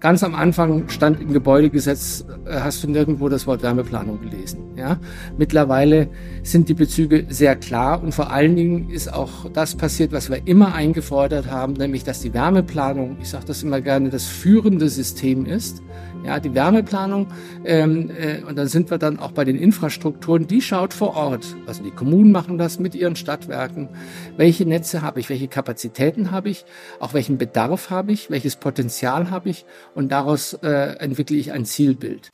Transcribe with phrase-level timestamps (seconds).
[0.00, 4.60] ganz am Anfang stand im Gebäudegesetz, äh, hast du nirgendwo das Wort Wärmeplanung gelesen.
[4.76, 4.98] Ja?
[5.36, 6.08] Mittlerweile
[6.42, 10.46] sind die Bezüge sehr klar und vor allen Dingen ist auch das passiert, was wir
[10.46, 15.44] immer eingefordert haben, nämlich dass die Wärmeplanung, ich sage das immer gerne, das führende System
[15.44, 15.82] ist
[16.24, 17.28] ja, die Wärmeplanung,
[17.64, 21.56] ähm, äh, und dann sind wir dann auch bei den Infrastrukturen, die schaut vor Ort.
[21.66, 23.88] Also die Kommunen machen das mit ihren Stadtwerken.
[24.36, 26.64] Welche Netze habe ich, welche Kapazitäten habe ich,
[26.98, 29.64] auch welchen Bedarf habe ich, welches Potenzial habe ich
[29.94, 32.32] und daraus äh, entwickle ich ein Zielbild.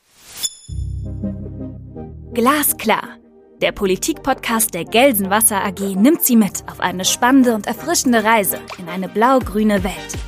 [2.34, 3.18] Glasklar.
[3.62, 8.90] Der Politik-Podcast der Gelsenwasser AG nimmt Sie mit auf eine spannende und erfrischende Reise in
[8.90, 10.18] eine blau-grüne Welt.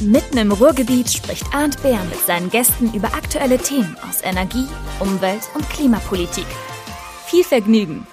[0.00, 4.66] Mitten im Ruhrgebiet spricht Arndt Bär mit seinen Gästen über aktuelle Themen aus Energie,
[5.00, 6.44] Umwelt und Klimapolitik.
[7.26, 8.06] Viel Vergnügen!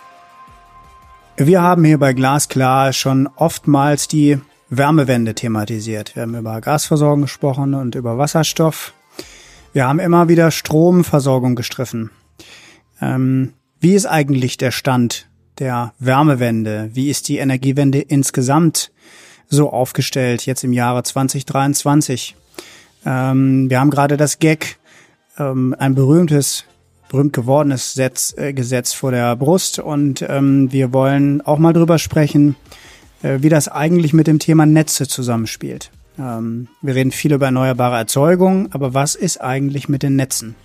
[1.36, 6.16] Wir haben hier bei Glasklar schon oftmals die Wärmewende thematisiert.
[6.16, 8.94] Wir haben über Gasversorgung gesprochen und über Wasserstoff.
[9.74, 12.12] Wir haben immer wieder Stromversorgung gestriffen.
[13.02, 15.28] Ähm, wie ist eigentlich der Stand
[15.60, 16.92] der Wärmewende?
[16.94, 18.93] Wie ist die Energiewende insgesamt
[19.50, 22.36] so aufgestellt, jetzt im Jahre 2023.
[23.06, 24.78] Ähm, wir haben gerade das GAG,
[25.38, 26.66] ähm, ein berühmtes,
[27.10, 32.00] berühmt gewordenes Setz, äh, Gesetz vor der Brust und ähm, wir wollen auch mal drüber
[32.00, 32.56] sprechen,
[33.22, 35.92] äh, wie das eigentlich mit dem Thema Netze zusammenspielt.
[36.18, 40.56] Ähm, wir reden viel über erneuerbare Erzeugung, aber was ist eigentlich mit den Netzen?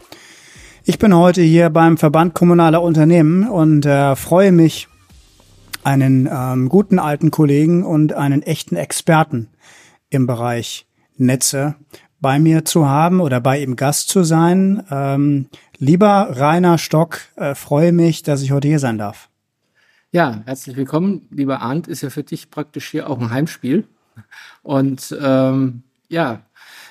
[0.84, 4.88] Ich bin heute hier beim Verband Kommunaler Unternehmen und äh, freue mich,
[5.88, 9.48] einen ähm, guten alten Kollegen und einen echten Experten
[10.10, 10.86] im Bereich
[11.16, 11.76] Netze
[12.20, 14.84] bei mir zu haben oder bei ihm Gast zu sein.
[14.90, 15.46] Ähm,
[15.78, 19.30] lieber Rainer Stock, äh, freue mich, dass ich heute hier sein darf.
[20.12, 21.26] Ja, herzlich willkommen.
[21.30, 23.88] Lieber Arndt, ist ja für dich praktisch hier auch ein Heimspiel.
[24.62, 26.42] Und ähm, ja,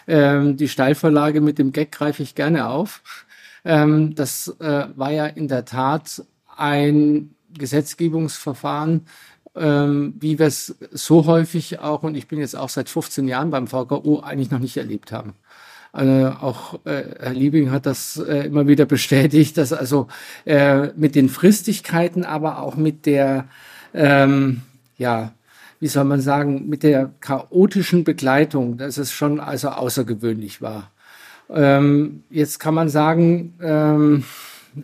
[0.08, 3.04] ähm, die Steilvorlage mit dem Gag greife ich gerne auf.
[3.64, 6.24] Ähm, das äh, war ja in der Tat
[6.56, 9.08] ein Gesetzgebungsverfahren,
[9.56, 13.50] ähm, wie wir es so häufig auch, und ich bin jetzt auch seit 15 Jahren
[13.50, 15.34] beim VKU, eigentlich noch nicht erlebt haben.
[15.92, 20.08] Also auch äh, Herr Liebing hat das äh, immer wieder bestätigt, dass also
[20.46, 23.46] äh, mit den Fristigkeiten, aber auch mit der,
[23.94, 24.62] ähm,
[24.98, 25.34] ja,
[25.80, 30.92] wie soll man sagen, mit der chaotischen Begleitung, dass es schon also außergewöhnlich war.
[31.50, 34.24] Ähm, jetzt kann man sagen, ähm,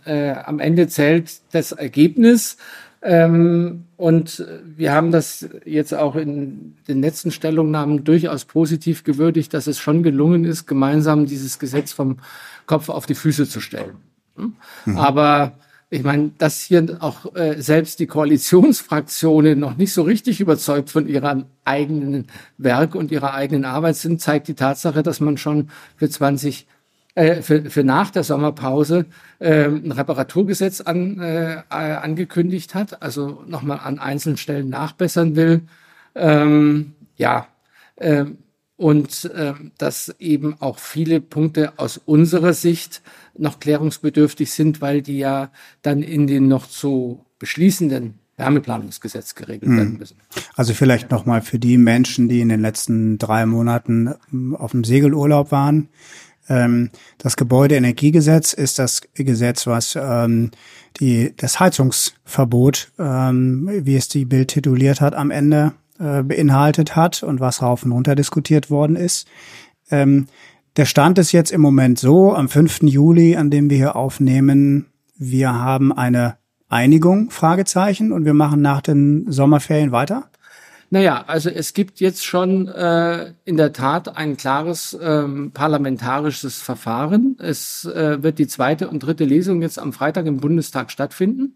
[0.05, 2.57] äh, am Ende zählt das Ergebnis.
[3.01, 9.67] Ähm, und wir haben das jetzt auch in den letzten Stellungnahmen durchaus positiv gewürdigt, dass
[9.67, 12.17] es schon gelungen ist, gemeinsam dieses Gesetz vom
[12.65, 13.97] Kopf auf die Füße zu stellen.
[14.37, 14.55] Hm?
[14.85, 14.97] Mhm.
[14.97, 15.53] Aber
[15.89, 21.07] ich meine, dass hier auch äh, selbst die Koalitionsfraktionen noch nicht so richtig überzeugt von
[21.07, 22.27] ihrem eigenen
[22.57, 26.65] Werk und ihrer eigenen Arbeit sind, zeigt die Tatsache, dass man schon für 20
[27.15, 29.05] äh, für, für nach der Sommerpause
[29.39, 35.61] äh, ein Reparaturgesetz an, äh, angekündigt hat, also nochmal an einzelnen Stellen nachbessern will.
[36.15, 37.47] Ähm, ja,
[37.97, 38.25] äh,
[38.75, 43.01] und äh, dass eben auch viele Punkte aus unserer Sicht
[43.37, 45.51] noch klärungsbedürftig sind, weil die ja
[45.83, 49.77] dann in den noch zu beschließenden Wärmeplanungsgesetz geregelt hm.
[49.77, 50.17] werden müssen.
[50.55, 54.15] Also vielleicht nochmal für die Menschen, die in den letzten drei Monaten
[54.53, 55.89] auf dem Segelurlaub waren.
[56.49, 60.51] Ähm, das Gebäudeenergiegesetz ist das Gesetz, was ähm,
[60.99, 67.23] die, das Heizungsverbot, ähm, wie es die Bild tituliert hat, am Ende äh, beinhaltet hat
[67.23, 69.27] und was rauf und runter diskutiert worden ist.
[69.89, 70.27] Ähm,
[70.75, 72.83] der Stand ist jetzt im Moment so, am 5.
[72.83, 74.87] Juli, an dem wir hier aufnehmen,
[75.17, 76.37] wir haben eine
[76.67, 80.29] Einigung, Fragezeichen, und wir machen nach den Sommerferien weiter?
[80.93, 87.35] Naja, also es gibt jetzt schon äh, in der Tat ein klares ähm, parlamentarisches Verfahren.
[87.39, 91.55] Es äh, wird die zweite und dritte Lesung jetzt am Freitag im Bundestag stattfinden.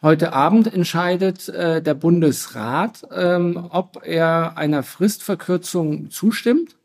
[0.00, 6.76] Heute Abend entscheidet äh, der Bundesrat, ähm, ob er einer Fristverkürzung zustimmt.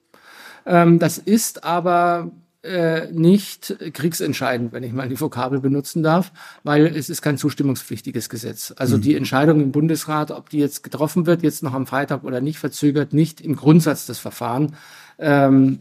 [0.66, 2.32] Ähm, das ist aber
[2.64, 6.32] äh, nicht kriegsentscheidend, wenn ich mal die Vokabel benutzen darf,
[6.64, 8.74] weil es ist kein zustimmungspflichtiges Gesetz.
[8.78, 9.02] Also mhm.
[9.02, 12.60] die Entscheidung im Bundesrat, ob die jetzt getroffen wird, jetzt noch am Freitag oder nicht,
[12.60, 14.72] verzögert nicht im Grundsatz des Verfahrens,
[15.20, 15.80] ähm,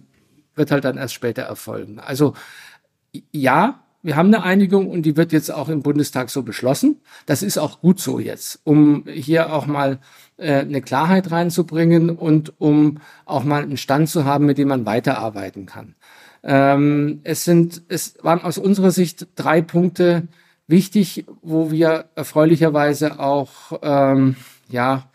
[0.55, 2.01] wird halt dann erst später erfolgen.
[2.01, 2.35] Also
[3.33, 7.01] ja, wir haben eine Einigung und die wird jetzt auch im Bundestag so beschlossen.
[7.27, 10.01] Das ist auch gut so jetzt, um hier auch mal
[10.39, 14.87] äh, eine Klarheit reinzubringen und um auch mal einen Stand zu haben, mit dem man
[14.87, 15.95] weiterarbeiten kann.
[16.43, 20.29] Ähm, es sind, es waren aus unserer Sicht drei Punkte
[20.67, 24.37] wichtig, wo wir erfreulicherweise auch, ähm,
[24.69, 25.11] ja,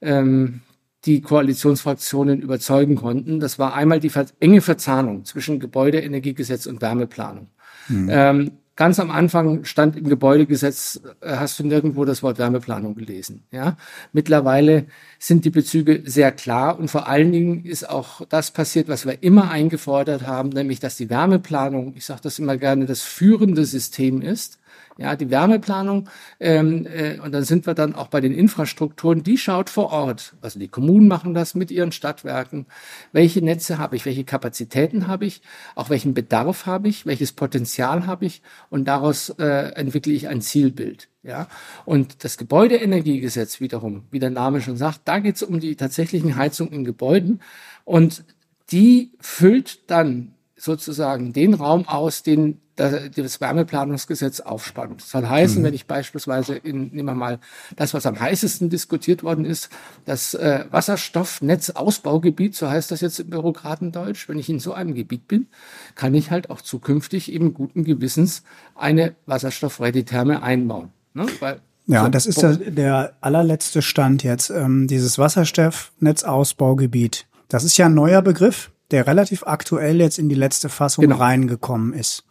[0.00, 0.62] ähm,
[1.04, 3.40] die Koalitionsfraktionen überzeugen konnten.
[3.40, 7.48] Das war einmal die enge Verzahnung zwischen Gebäudeenergiegesetz und Wärmeplanung.
[7.88, 8.52] Mhm.
[8.74, 13.44] Ganz am Anfang stand im Gebäudegesetz, äh, hast du nirgendwo das Wort Wärmeplanung gelesen.
[13.50, 13.76] Ja?
[14.12, 14.86] Mittlerweile
[15.18, 19.22] sind die Bezüge sehr klar und vor allen Dingen ist auch das passiert, was wir
[19.22, 24.22] immer eingefordert haben, nämlich dass die Wärmeplanung, ich sage das immer gerne, das führende System
[24.22, 24.58] ist
[24.98, 26.08] ja, die Wärmeplanung,
[26.38, 30.34] ähm, äh, und dann sind wir dann auch bei den Infrastrukturen, die schaut vor Ort.
[30.42, 32.66] Also die Kommunen machen das mit ihren Stadtwerken.
[33.12, 35.42] Welche Netze habe ich, welche Kapazitäten habe ich,
[35.74, 40.42] auch welchen Bedarf habe ich, welches Potenzial habe ich und daraus äh, entwickle ich ein
[40.42, 41.08] Zielbild.
[41.24, 41.46] Ja,
[41.84, 46.34] und das Gebäudeenergiegesetz wiederum, wie der Name schon sagt, da geht es um die tatsächlichen
[46.34, 47.40] Heizungen in Gebäuden
[47.84, 48.24] und
[48.72, 55.02] die füllt dann sozusagen den Raum aus, den das Wärmeplanungsgesetz aufspannt.
[55.02, 55.66] Das soll heißen, mhm.
[55.66, 57.38] wenn ich beispielsweise in, nehmen wir mal
[57.76, 59.68] das, was am heißesten diskutiert worden ist,
[60.06, 65.28] das äh, Wasserstoffnetzausbaugebiet, so heißt das jetzt im Bürokratendeutsch, wenn ich in so einem Gebiet
[65.28, 65.48] bin,
[65.94, 68.42] kann ich halt auch zukünftig eben guten Gewissens
[68.74, 70.92] eine Wasserstoffreditherme einbauen.
[71.12, 71.26] Ne?
[71.40, 77.26] Weil ja, das ist der, der allerletzte Stand jetzt, ähm, dieses Wasserstoffnetzausbaugebiet.
[77.48, 81.16] Das ist ja ein neuer Begriff, der relativ aktuell jetzt in die letzte Fassung genau.
[81.16, 82.24] reingekommen ist.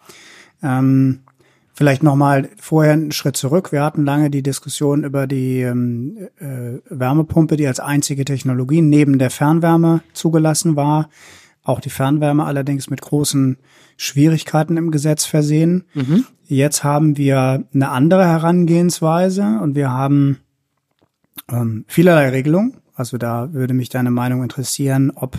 [0.63, 1.21] Ähm,
[1.73, 3.71] vielleicht nochmal vorher einen Schritt zurück.
[3.71, 9.19] Wir hatten lange die Diskussion über die ähm, äh, Wärmepumpe, die als einzige Technologie neben
[9.19, 11.09] der Fernwärme zugelassen war.
[11.63, 13.57] Auch die Fernwärme allerdings mit großen
[13.97, 15.85] Schwierigkeiten im Gesetz versehen.
[15.93, 16.25] Mhm.
[16.45, 20.37] Jetzt haben wir eine andere Herangehensweise und wir haben
[21.49, 22.77] ähm, vielerlei Regelungen.
[22.95, 25.37] Also da würde mich deine Meinung interessieren, ob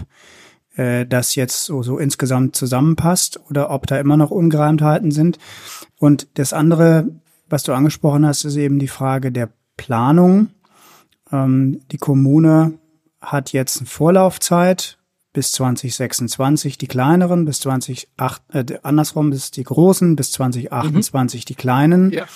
[0.77, 5.39] äh, das jetzt so, so insgesamt zusammenpasst oder ob da immer noch Ungereimtheiten sind.
[5.99, 7.09] Und das andere,
[7.49, 10.49] was du angesprochen hast, ist eben die Frage der Planung.
[11.31, 12.75] Ähm, die Kommune
[13.21, 14.99] hat jetzt eine Vorlaufzeit
[15.33, 21.45] bis 2026 die kleineren, bis 2008, äh, andersrum bis die großen, bis 2028 mhm.
[21.47, 22.11] die kleinen.
[22.11, 22.27] Ja.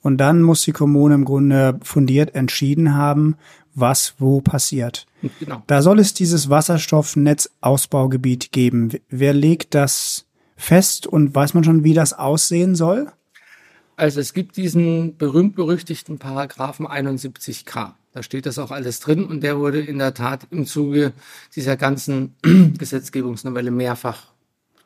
[0.00, 3.36] Und dann muss die Kommune im Grunde fundiert entschieden haben,
[3.76, 5.06] was wo passiert.
[5.38, 5.62] Genau.
[5.66, 8.90] Da soll es dieses Wasserstoffnetzausbaugebiet geben.
[9.08, 10.26] Wer legt das
[10.56, 13.12] fest und weiß man schon, wie das aussehen soll?
[13.96, 17.92] Also es gibt diesen berühmt-berüchtigten Paragraphen 71k.
[18.12, 21.12] Da steht das auch alles drin und der wurde in der Tat im Zuge
[21.54, 22.34] dieser ganzen
[22.78, 24.32] Gesetzgebungsnovelle mehrfach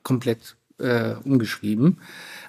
[0.02, 1.98] komplett äh, umgeschrieben.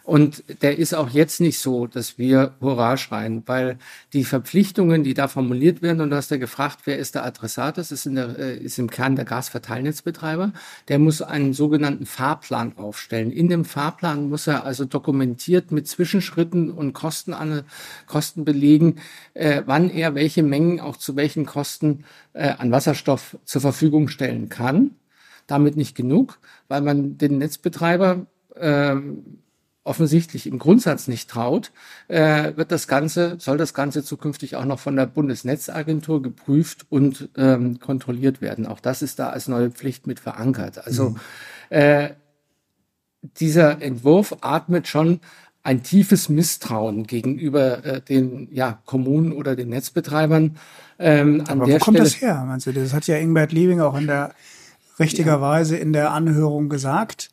[0.03, 3.77] Und der ist auch jetzt nicht so, dass wir Hurra schreien, weil
[4.13, 7.77] die Verpflichtungen, die da formuliert werden, und du hast ja gefragt, wer ist der Adressat,
[7.77, 10.53] das ist, in der, äh, ist im Kern der Gasverteilnetzbetreiber,
[10.87, 13.31] der muss einen sogenannten Fahrplan aufstellen.
[13.31, 17.63] In dem Fahrplan muss er also dokumentiert mit Zwischenschritten und Kosten, an,
[18.07, 18.95] Kosten belegen,
[19.35, 24.49] äh, wann er welche Mengen auch zu welchen Kosten äh, an Wasserstoff zur Verfügung stellen
[24.49, 24.95] kann.
[25.45, 26.39] Damit nicht genug,
[26.69, 28.25] weil man den Netzbetreiber
[28.55, 28.95] äh,
[29.83, 31.71] offensichtlich im Grundsatz nicht traut,
[32.07, 37.29] äh, wird das Ganze, soll das Ganze zukünftig auch noch von der Bundesnetzagentur geprüft und
[37.35, 38.67] ähm, kontrolliert werden.
[38.67, 40.85] Auch das ist da als neue Pflicht mit verankert.
[40.85, 41.17] Also mhm.
[41.69, 42.09] äh,
[43.39, 45.19] dieser Entwurf atmet schon
[45.63, 50.57] ein tiefes Misstrauen gegenüber äh, den ja, Kommunen oder den Netzbetreibern.
[50.97, 52.43] Ähm, an Aber der wo kommt Stelle, das her?
[52.47, 54.33] Meinst du, das hat ja Ingbert Liebing auch in der
[54.99, 57.29] richtigerweise in der Anhörung gesagt.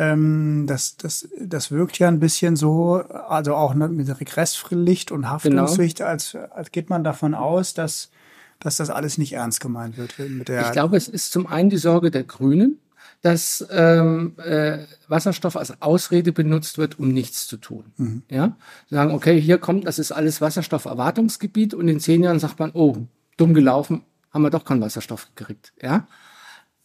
[0.00, 5.98] Ähm, das, das, das wirkt ja ein bisschen so, also auch mit Regresspflicht und Haftungspflicht,
[5.98, 6.08] genau.
[6.08, 8.10] als, als geht man davon aus, dass,
[8.60, 10.18] dass das alles nicht ernst gemeint wird.
[10.18, 12.78] Mit der ich glaube, es ist zum einen die Sorge der Grünen,
[13.20, 14.78] dass ähm, äh,
[15.08, 17.92] Wasserstoff als Ausrede benutzt wird, um nichts zu tun.
[17.98, 18.22] Mhm.
[18.30, 18.56] Ja,
[18.88, 22.70] Sie sagen, okay, hier kommt, das ist alles Wasserstofferwartungsgebiet und in zehn Jahren sagt man,
[22.72, 22.96] oh,
[23.36, 25.74] dumm gelaufen, haben wir doch keinen Wasserstoff gekriegt.
[25.82, 26.06] Ja,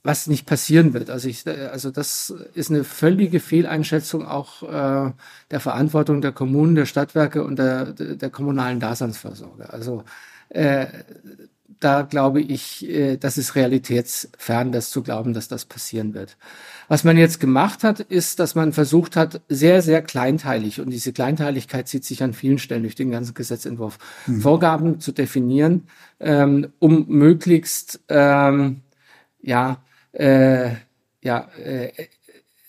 [0.06, 1.10] was nicht passieren wird.
[1.10, 5.12] Also ich, also das ist eine völlige Fehleinschätzung auch äh,
[5.50, 9.74] der Verantwortung der Kommunen, der Stadtwerke und der, der kommunalen Daseinsvorsorge.
[9.74, 10.04] Also
[10.50, 10.86] äh,
[11.80, 16.38] da glaube ich, äh, das ist realitätsfern, das zu glauben, dass das passieren wird.
[16.88, 21.14] Was man jetzt gemacht hat, ist, dass man versucht hat, sehr, sehr kleinteilig, und diese
[21.14, 23.98] Kleinteiligkeit zieht sich an vielen Stellen durch den ganzen Gesetzentwurf,
[24.28, 24.42] mhm.
[24.42, 25.88] Vorgaben zu definieren,
[26.20, 28.82] ähm, um möglichst ähm,
[29.42, 29.78] ja,
[30.16, 30.72] äh,
[31.22, 31.92] ja, äh,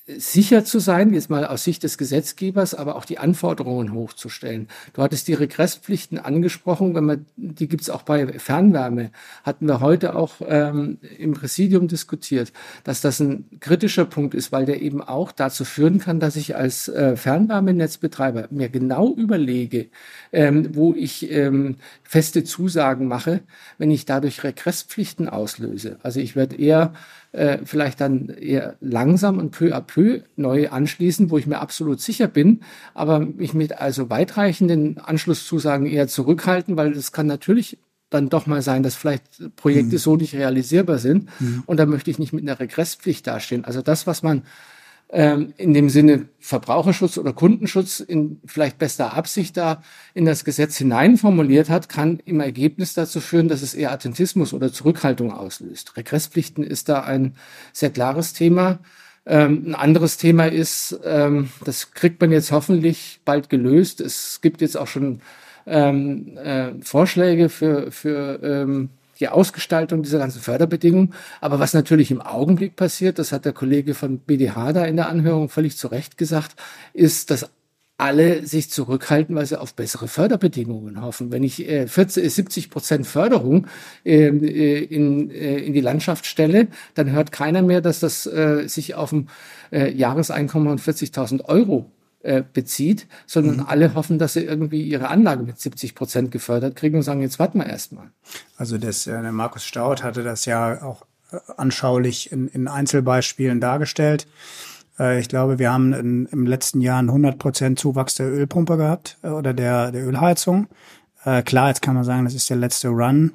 [0.07, 4.69] sicher zu sein, jetzt mal aus Sicht des Gesetzgebers, aber auch die Anforderungen hochzustellen.
[4.93, 9.11] Du hattest die Regresspflichten angesprochen, wenn man, die gibt's auch bei Fernwärme,
[9.43, 12.53] hatten wir heute auch ähm, im Präsidium diskutiert,
[12.85, 16.55] dass das ein kritischer Punkt ist, weil der eben auch dazu führen kann, dass ich
[16.55, 19.88] als äh, Fernwärmenetzbetreiber mir genau überlege,
[20.33, 23.41] ähm, wo ich ähm, feste Zusagen mache,
[23.79, 25.99] wenn ich dadurch Regresspflichten auslöse.
[26.05, 26.93] Also ich werde eher
[27.37, 32.00] äh, vielleicht dann eher langsam und peu à peu neu anschließen, wo ich mir absolut
[32.00, 32.61] sicher bin,
[32.95, 37.78] aber mich mit also weitreichenden Anschlusszusagen eher zurückhalten, weil das kann natürlich
[38.09, 39.99] dann doch mal sein, dass vielleicht Projekte mhm.
[39.99, 41.28] so nicht realisierbar sind.
[41.40, 41.64] Mhm.
[41.66, 43.64] Und da möchte ich nicht mit einer Regresspflicht dastehen.
[43.64, 44.43] Also das, was man
[45.09, 49.83] ähm, in dem Sinne Verbraucherschutz oder Kundenschutz in vielleicht bester Absicht da
[50.15, 54.53] in das Gesetz hinein formuliert hat, kann im Ergebnis dazu führen, dass es eher Attentismus
[54.53, 55.97] oder Zurückhaltung auslöst.
[55.97, 57.37] Regresspflichten ist da ein
[57.73, 58.81] sehr klares Thema.
[59.27, 64.01] Ähm, ein anderes Thema ist, ähm, das kriegt man jetzt hoffentlich bald gelöst.
[64.01, 65.21] Es gibt jetzt auch schon
[65.67, 71.14] ähm, äh, Vorschläge für, für ähm, die Ausgestaltung dieser ganzen Förderbedingungen.
[71.40, 75.08] Aber was natürlich im Augenblick passiert, das hat der Kollege von BDH da in der
[75.08, 76.56] Anhörung völlig zu Recht gesagt,
[76.92, 77.50] ist, dass
[77.99, 81.32] alle sich zurückhalten, weil sie auf bessere Förderbedingungen hoffen.
[81.32, 83.68] Wenn ich äh, 40, 70 Prozent Förderung
[84.04, 88.68] ähm, äh, in, äh, in die Landschaft stelle, dann hört keiner mehr, dass das äh,
[88.68, 89.28] sich auf ein
[89.73, 91.90] äh, Jahreseinkommen von 40.000 Euro
[92.26, 93.66] äh, bezieht, sondern mhm.
[93.66, 97.38] alle hoffen, dass sie irgendwie ihre Anlage mit 70 Prozent gefördert kriegen und sagen, jetzt
[97.38, 98.11] warten wir erstmal.
[98.56, 104.26] Also das, äh, Markus Staud hatte das ja auch äh, anschaulich in, in Einzelbeispielen dargestellt.
[105.18, 109.18] Ich glaube, wir haben in, im letzten Jahr einen 100 Prozent Zuwachs der Ölpumpe gehabt
[109.23, 110.68] oder der, der Ölheizung.
[111.26, 113.35] Äh, klar, jetzt kann man sagen, das ist der letzte Run,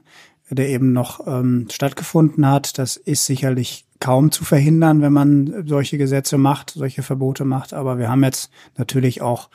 [0.49, 2.79] der eben noch ähm, stattgefunden hat.
[2.79, 7.73] Das ist sicherlich kaum zu verhindern, wenn man solche Gesetze macht, solche Verbote macht.
[7.73, 9.49] Aber wir haben jetzt natürlich auch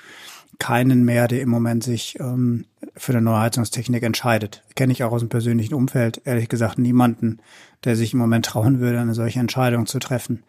[0.59, 2.65] keinen mehr, der im Moment sich ähm,
[2.97, 4.62] für eine neue Heizungstechnik entscheidet.
[4.75, 7.41] Kenne ich auch aus dem persönlichen Umfeld, ehrlich gesagt, niemanden,
[7.85, 10.45] der sich im Moment trauen würde, eine solche Entscheidung zu treffen.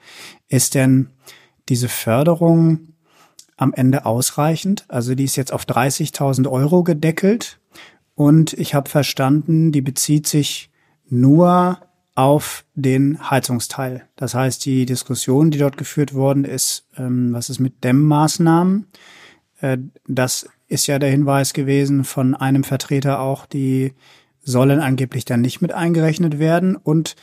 [0.47, 1.09] Ist denn
[1.67, 2.93] diese Förderung
[3.57, 4.85] am Ende ausreichend?
[4.87, 7.59] Also die ist jetzt auf 30.000 Euro gedeckelt
[8.15, 10.69] und ich habe verstanden, die bezieht sich
[11.09, 11.79] nur
[12.17, 14.07] auf den Heizungsteil.
[14.15, 18.87] Das heißt, die Diskussion, die dort geführt worden ist, ähm, was ist mit Dämmmaßnahmen?
[19.61, 23.93] Äh, das ist ja der Hinweis gewesen von einem Vertreter auch, die
[24.41, 26.75] sollen angeblich dann nicht mit eingerechnet werden.
[26.75, 27.15] Und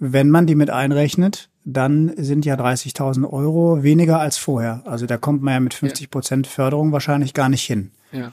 [0.00, 4.82] wenn man die mit einrechnet, dann sind ja 30.000 Euro weniger als vorher.
[4.84, 7.92] Also da kommt man ja mit 50 Prozent Förderung wahrscheinlich gar nicht hin.
[8.10, 8.32] Ja.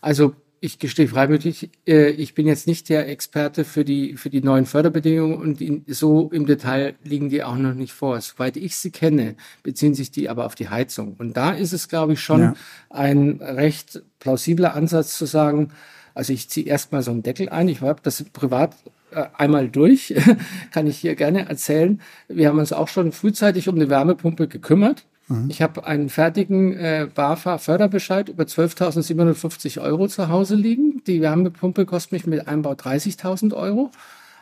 [0.00, 4.42] Also ich gestehe freiwillig, äh, ich bin jetzt nicht der Experte für die, für die
[4.42, 8.20] neuen Förderbedingungen und in, so im Detail liegen die auch noch nicht vor.
[8.20, 11.16] Soweit ich sie kenne, beziehen sich die aber auf die Heizung.
[11.18, 12.54] Und da ist es, glaube ich, schon ja.
[12.90, 15.72] ein recht plausibler Ansatz zu sagen,
[16.14, 17.68] also ich ziehe erstmal so einen Deckel ein.
[17.68, 18.76] Ich habe das privat
[19.12, 20.14] äh, einmal durch,
[20.72, 22.02] kann ich hier gerne erzählen.
[22.28, 25.48] Wir haben uns auch schon frühzeitig um eine Wärmepumpe gekümmert Mhm.
[25.48, 31.02] Ich habe einen fertigen äh, BAFA-Förderbescheid über 12.750 Euro zu Hause liegen.
[31.06, 33.90] Die Wärmepumpe kostet mich mit Einbau 30.000 Euro.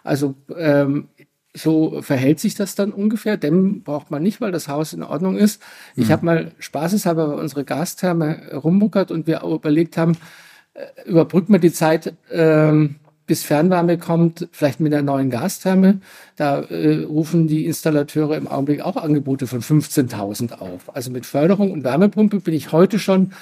[0.03, 1.09] Also ähm,
[1.55, 3.37] so verhält sich das dann ungefähr.
[3.37, 5.63] Dämmen braucht man nicht, weil das Haus in Ordnung ist.
[5.95, 6.03] Mhm.
[6.03, 10.17] Ich habe mal spaßeshalber unsere Gastherme rumbuckert und wir überlegt haben,
[10.75, 12.97] äh, überbrücken wir die Zeit, ähm,
[13.29, 16.01] bis Fernwärme kommt, vielleicht mit der neuen Gastherme.
[16.35, 20.95] Da äh, rufen die Installateure im Augenblick auch Angebote von 15.000 auf.
[20.95, 23.33] Also mit Förderung und Wärmepumpe bin ich heute schon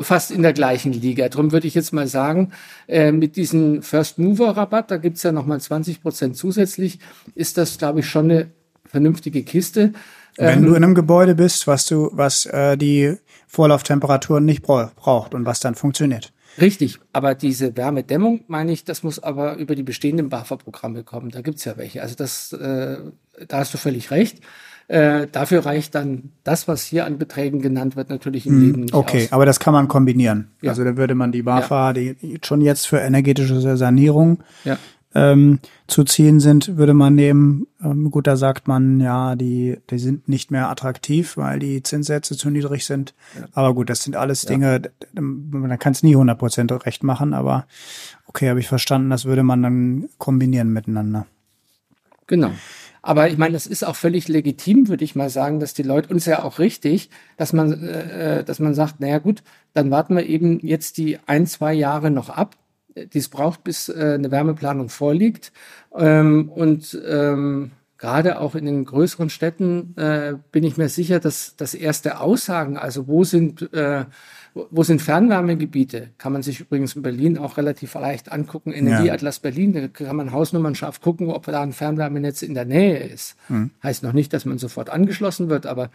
[0.00, 1.28] fast in der gleichen Liga.
[1.28, 2.50] Darum würde ich jetzt mal sagen,
[2.88, 6.98] äh, mit diesem First Mover Rabatt, da gibt's ja nochmal 20 Prozent zusätzlich,
[7.36, 8.50] ist das, glaube ich, schon eine
[8.84, 9.92] vernünftige Kiste.
[10.36, 13.16] Wenn ähm, du in einem Gebäude bist, was du, was äh, die
[13.46, 16.32] Vorlauftemperaturen nicht braucht und was dann funktioniert.
[16.60, 21.30] Richtig, aber diese Wärmedämmung, meine ich, das muss aber über die bestehenden BAFA-Programme kommen.
[21.30, 22.02] Da gibt's ja welche.
[22.02, 22.98] Also das, äh,
[23.46, 24.40] da hast du völlig recht.
[24.88, 28.80] Äh, dafür reicht dann das, was hier an Beträgen genannt wird, natürlich im hm, Leben
[28.82, 29.32] nicht Okay, aus.
[29.32, 30.50] aber das kann man kombinieren.
[30.62, 30.70] Ja.
[30.70, 31.92] Also da würde man die BAFA, ja.
[31.92, 34.78] die schon jetzt für energetische Sanierung ja
[35.14, 37.66] ähm, zu ziehen sind, würde man nehmen.
[37.82, 42.36] Ähm, gut, da sagt man, ja, die, die sind nicht mehr attraktiv, weil die Zinssätze
[42.36, 43.14] zu niedrig sind.
[43.34, 43.46] Ja.
[43.52, 44.82] Aber gut, das sind alles Dinge,
[45.14, 45.20] ja.
[45.20, 47.66] man kann es nie 100% recht machen, aber
[48.26, 51.26] okay, habe ich verstanden, das würde man dann kombinieren miteinander.
[52.26, 52.50] Genau.
[53.00, 56.12] Aber ich meine, das ist auch völlig legitim, würde ich mal sagen, dass die Leute
[56.12, 60.26] uns ja auch richtig, dass man, äh, dass man sagt, naja gut, dann warten wir
[60.26, 62.56] eben jetzt die ein, zwei Jahre noch ab
[63.06, 65.52] dies braucht, bis äh, eine Wärmeplanung vorliegt.
[65.96, 71.56] Ähm, und ähm, gerade auch in den größeren Städten äh, bin ich mir sicher, dass,
[71.56, 74.04] dass erste Aussagen, also wo sind, äh,
[74.54, 78.72] wo sind Fernwärmegebiete, kann man sich übrigens in Berlin auch relativ leicht angucken.
[78.72, 79.42] Energieatlas ja.
[79.42, 83.36] Berlin, da kann man hausnummernscharf gucken, ob da ein Fernwärmenetz in der Nähe ist.
[83.48, 83.70] Hm.
[83.82, 85.90] Heißt noch nicht, dass man sofort angeschlossen wird, aber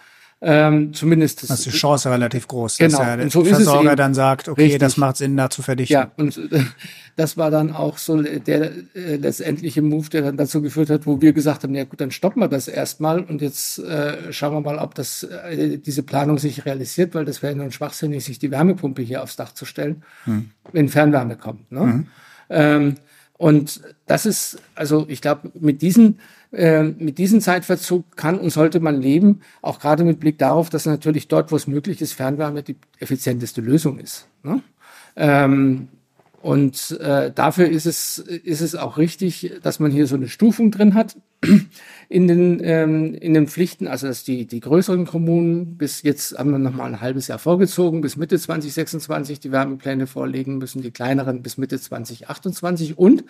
[0.45, 2.97] ähm, zumindest das, ist die Chance relativ groß, genau.
[2.97, 4.81] dass der so Versorger dann sagt, okay, Richtig.
[4.81, 5.93] das macht Sinn, da zu verdichten.
[5.93, 6.65] Ja, und äh,
[7.15, 11.21] das war dann auch so der äh, letztendliche Move, der dann dazu geführt hat, wo
[11.21, 14.62] wir gesagt haben, ja gut, dann stoppen wir das erstmal und jetzt äh, schauen wir
[14.62, 18.51] mal, ob das äh, diese Planung sich realisiert, weil das wäre nun schwachsinnig, sich die
[18.51, 20.50] Wärmepumpe hier aufs Dach zu stellen, hm.
[20.73, 21.71] wenn Fernwärme kommt.
[21.71, 21.79] Ne?
[21.79, 22.07] Hm.
[22.50, 22.95] Ähm,
[23.43, 26.19] und das ist, also ich glaube, mit diesen
[26.53, 30.85] äh, mit diesem Zeitverzug kann und sollte man leben, auch gerade mit Blick darauf, dass
[30.85, 34.27] natürlich dort, wo es möglich ist, Fernwärme die effizienteste Lösung ist.
[34.43, 34.62] Ne?
[35.17, 35.89] Ähm,
[36.43, 40.71] und äh, dafür ist es, ist es auch richtig, dass man hier so eine Stufung
[40.71, 41.15] drin hat
[42.09, 43.88] in den, ähm, in den Pflichten.
[43.88, 47.39] Also dass die, die größeren Kommunen bis jetzt haben wir noch mal ein halbes Jahr
[47.39, 52.97] vorgezogen, bis Mitte 2026 die Wärmepläne vorlegen müssen, die kleineren bis Mitte 2028.
[52.97, 53.23] Und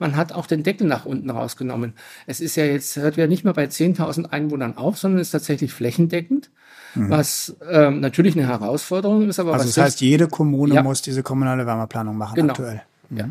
[0.00, 1.92] man hat auch den Deckel nach unten rausgenommen.
[2.26, 5.72] Es ist ja jetzt, hört ja nicht mehr bei 10.000 Einwohnern auf, sondern ist tatsächlich
[5.72, 6.50] flächendeckend
[6.96, 7.10] mhm.
[7.10, 9.38] was ähm, natürlich eine Herausforderung ist.
[9.38, 10.82] Aber also das heißt, jede Kommune ja.
[10.82, 12.52] muss diese kommunale Wärmeplanung machen genau.
[12.52, 12.82] aktuell.
[13.10, 13.18] Mhm.
[13.18, 13.30] Ja.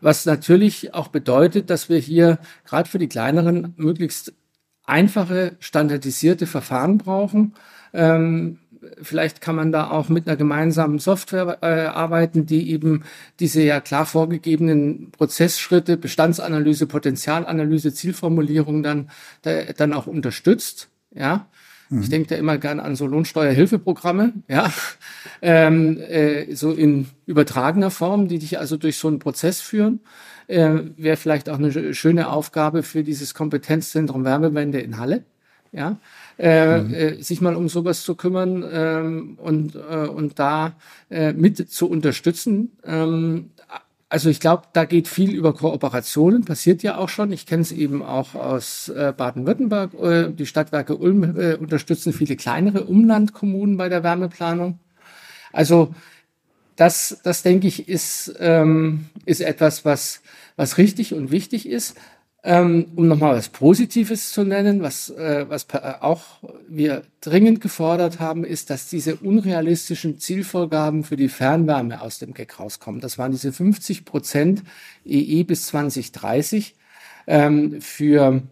[0.00, 4.32] Was natürlich auch bedeutet, dass wir hier gerade für die kleineren möglichst
[4.84, 7.54] einfache, standardisierte Verfahren brauchen.
[7.92, 8.58] Ähm,
[9.02, 13.04] vielleicht kann man da auch mit einer gemeinsamen Software äh, arbeiten, die eben
[13.40, 19.10] diese ja klar vorgegebenen Prozessschritte, Bestandsanalyse, Potenzialanalyse, Zielformulierung dann,
[19.42, 20.88] da, dann auch unterstützt.
[21.12, 21.46] Ja,
[21.88, 22.02] Mhm.
[22.02, 24.72] Ich denke da immer gern an so Lohnsteuerhilfeprogramme, ja,
[25.42, 30.00] ähm, äh, so in übertragener Form, die dich also durch so einen Prozess führen.
[30.48, 35.24] Äh, Wäre vielleicht auch eine schöne Aufgabe für dieses Kompetenzzentrum Wärmewende in Halle,
[35.72, 35.96] ja,
[36.38, 36.94] äh, mhm.
[36.94, 40.76] äh, sich mal um sowas zu kümmern ähm, und, äh, und da
[41.10, 42.72] äh, mit zu unterstützen.
[42.84, 43.50] Ähm,
[44.08, 47.32] also ich glaube, da geht viel über Kooperationen, passiert ja auch schon.
[47.32, 49.94] Ich kenne es eben auch aus äh, Baden-Württemberg.
[49.94, 54.78] Äh, die Stadtwerke Ulm äh, unterstützen viele kleinere Umlandkommunen bei der Wärmeplanung.
[55.52, 55.94] Also
[56.76, 60.22] das, das denke ich, ist, ähm, ist etwas, was,
[60.54, 61.96] was richtig und wichtig ist.
[62.48, 66.22] Ähm, um nochmal was Positives zu nennen, was, äh, was äh, auch
[66.68, 72.60] wir dringend gefordert haben, ist, dass diese unrealistischen Zielvorgaben für die Fernwärme aus dem GEC
[72.60, 73.00] rauskommen.
[73.00, 74.62] Das waren diese 50 Prozent
[75.04, 76.76] EE bis 2030
[77.26, 78.42] ähm, für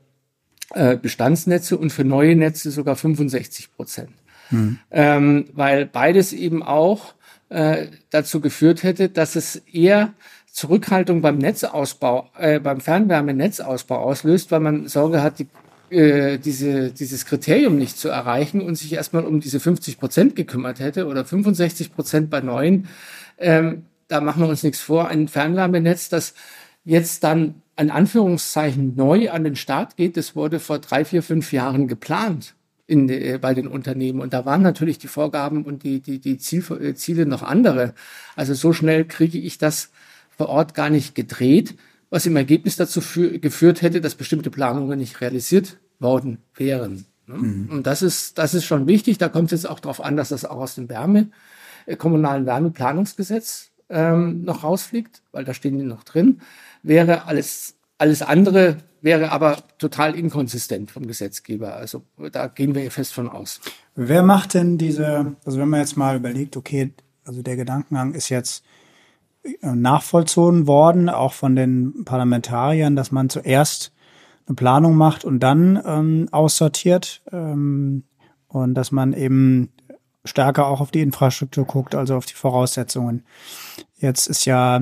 [0.71, 4.11] äh, Bestandsnetze und für neue Netze sogar 65 Prozent.
[4.51, 4.81] Mhm.
[4.91, 7.15] Ähm, weil beides eben auch
[7.49, 10.15] äh, dazu geführt hätte, dass es eher
[10.55, 15.49] Zurückhaltung beim Netzausbau, äh, beim Fernwärmenetzausbau auslöst, weil man Sorge hat, die,
[15.91, 20.79] äh, diese, dieses Kriterium nicht zu erreichen und sich erstmal um diese 50 Prozent gekümmert
[20.79, 22.87] hätte oder 65 Prozent bei neuen.
[23.37, 25.09] Ähm, da machen wir uns nichts vor.
[25.09, 26.35] Ein Fernwärmenetz, das
[26.85, 31.53] jetzt dann an Anführungszeichen neu an den Start geht, das wurde vor drei, vier, fünf
[31.53, 32.55] Jahren geplant
[32.87, 34.21] in, äh, bei den Unternehmen.
[34.21, 37.93] Und da waren natürlich die Vorgaben und die, die, die Ziel, äh, Ziele noch andere.
[38.37, 39.91] Also so schnell kriege ich das
[40.37, 41.75] vor Ort gar nicht gedreht,
[42.11, 43.01] was im Ergebnis dazu
[43.41, 47.07] geführt hätte, dass bestimmte Planungen nicht realisiert worden wären.
[47.27, 47.37] Ne?
[47.37, 47.71] Mhm.
[47.71, 49.19] Und das ist, das ist schon wichtig.
[49.19, 51.29] Da kommt es jetzt auch darauf an, dass das auch aus dem Wärme,
[51.87, 56.41] äh, kommunalen Wärmeplanungsgesetz ähm, noch rausfliegt, weil da stehen die noch drin.
[56.83, 61.77] Wäre alles, alles andere wäre aber total inkonsistent vom Gesetzgeber.
[61.77, 63.61] Also da gehen wir fest von aus.
[63.95, 66.93] Wer macht denn diese, also wenn man jetzt mal überlegt, okay,
[67.25, 68.65] also der Gedankengang ist jetzt,
[69.61, 73.93] nachvollzogen worden, auch von den Parlamentariern, dass man zuerst
[74.47, 78.05] eine Planung macht und dann ähm, aussortiert ähm,
[78.49, 79.71] und dass man eben
[80.25, 83.25] stärker auch auf die Infrastruktur guckt, also auf die Voraussetzungen.
[83.99, 84.81] Jetzt ist ja,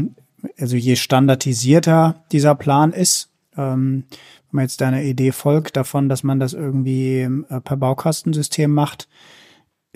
[0.58, 6.22] also je standardisierter dieser Plan ist, ähm, wenn man jetzt deiner Idee folgt davon, dass
[6.22, 9.08] man das irgendwie äh, per Baukastensystem macht,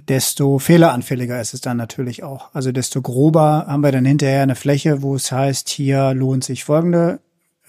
[0.09, 2.55] desto fehleranfälliger ist es dann natürlich auch.
[2.55, 6.64] Also desto grober haben wir dann hinterher eine Fläche, wo es heißt, hier lohnt sich
[6.64, 7.21] folgende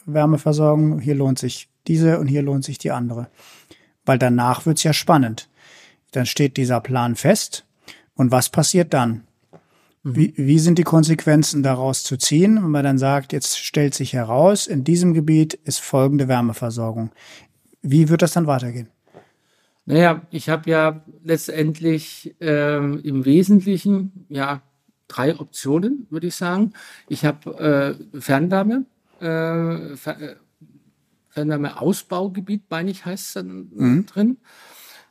[0.05, 3.27] Wärmeversorgung, hier lohnt sich diese und hier lohnt sich die andere.
[4.05, 5.49] Weil danach wird's ja spannend.
[6.11, 7.65] Dann steht dieser Plan fest.
[8.15, 9.23] Und was passiert dann?
[10.03, 10.15] Mhm.
[10.15, 14.13] Wie, wie sind die Konsequenzen daraus zu ziehen, wenn man dann sagt, jetzt stellt sich
[14.13, 17.11] heraus, in diesem Gebiet ist folgende Wärmeversorgung.
[17.81, 18.89] Wie wird das dann weitergehen?
[19.87, 24.61] Naja, ich habe ja letztendlich ähm, im Wesentlichen ja
[25.07, 26.73] drei Optionen, würde ich sagen.
[27.07, 28.85] Ich habe äh, Fernwärme,
[29.21, 30.35] äh, Fer
[31.29, 34.05] Fernwärmeausbaugebiet, meine ich, heißt es dann mhm.
[34.07, 34.37] drin.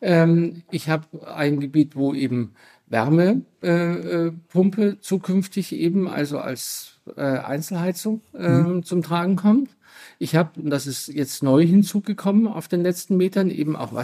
[0.03, 2.53] Ähm, ich habe ein Gebiet, wo eben
[2.89, 8.83] Wärmepumpe äh, zukünftig eben, also als äh, Einzelheizung äh, mhm.
[8.83, 9.71] zum Tragen kommt.
[10.19, 13.95] Ich habe, und das ist jetzt neu hinzugekommen auf den letzten Metern, eben auch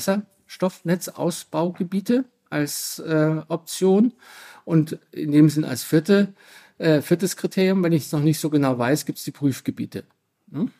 [0.52, 4.12] Wasserstoffnetzausbaugebiete als äh, Option.
[4.64, 6.34] Und in dem Sinn als vierte,
[6.78, 10.04] äh, viertes Kriterium, wenn ich es noch nicht so genau weiß, gibt es die Prüfgebiete.
[10.52, 10.70] Hm?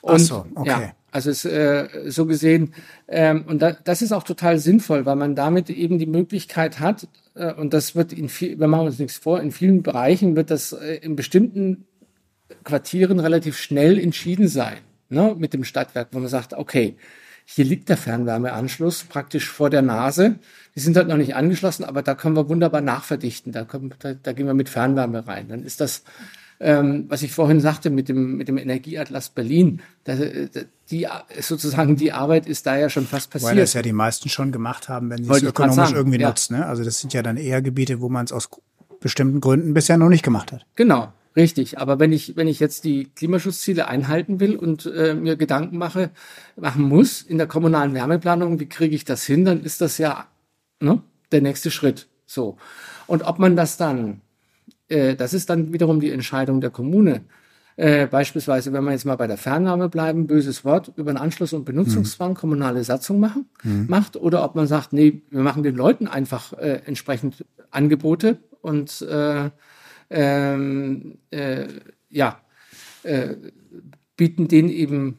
[0.00, 0.68] Und, Ach so, okay.
[0.68, 2.74] Ja, also es, äh, so gesehen,
[3.06, 7.06] ähm, und da, das ist auch total sinnvoll, weil man damit eben die Möglichkeit hat,
[7.34, 10.50] äh, und das wird in viel, wir machen uns nichts vor, in vielen Bereichen wird
[10.50, 11.86] das äh, in bestimmten
[12.64, 16.96] Quartieren relativ schnell entschieden sein, ne, mit dem Stadtwerk, wo man sagt, okay,
[17.44, 20.36] hier liegt der Fernwärmeanschluss praktisch vor der Nase.
[20.74, 23.52] Die sind halt noch nicht angeschlossen, aber da können wir wunderbar nachverdichten.
[23.52, 25.48] Da, können, da, da gehen wir mit Fernwärme rein.
[25.48, 26.02] Dann ist das,
[26.60, 30.14] ähm, was ich vorhin sagte mit dem, mit dem Energieatlas Berlin, da,
[30.90, 31.06] die,
[31.40, 33.50] sozusagen die Arbeit ist da ja schon fast passiert.
[33.50, 36.28] Weil das ja die meisten schon gemacht haben, wenn sie es ökonomisch irgendwie ja.
[36.28, 36.56] nutzen.
[36.56, 36.66] Ne?
[36.66, 38.48] Also das sind ja dann eher Gebiete, wo man es aus
[39.00, 40.64] bestimmten Gründen bisher noch nicht gemacht hat.
[40.76, 41.12] Genau.
[41.34, 45.78] Richtig, aber wenn ich, wenn ich jetzt die Klimaschutzziele einhalten will und äh, mir Gedanken
[45.78, 46.10] mache,
[46.56, 50.26] machen muss in der kommunalen Wärmeplanung, wie kriege ich das hin, dann ist das ja
[50.80, 52.08] ne, der nächste Schritt.
[52.26, 52.58] So.
[53.06, 54.20] Und ob man das dann,
[54.88, 57.22] äh, das ist dann wiederum die Entscheidung der Kommune.
[57.76, 61.54] Äh, beispielsweise, wenn wir jetzt mal bei der Fernwärme bleiben, böses Wort, über einen Anschluss-
[61.54, 62.36] und Benutzungszwang mhm.
[62.36, 63.86] kommunale Satzung machen, mhm.
[63.88, 69.00] macht, oder ob man sagt, nee, wir machen den Leuten einfach äh, entsprechend Angebote und
[69.02, 69.50] äh,
[70.12, 71.66] ähm, äh,
[72.10, 72.40] ja,
[73.02, 73.34] äh,
[74.16, 75.18] bieten denen eben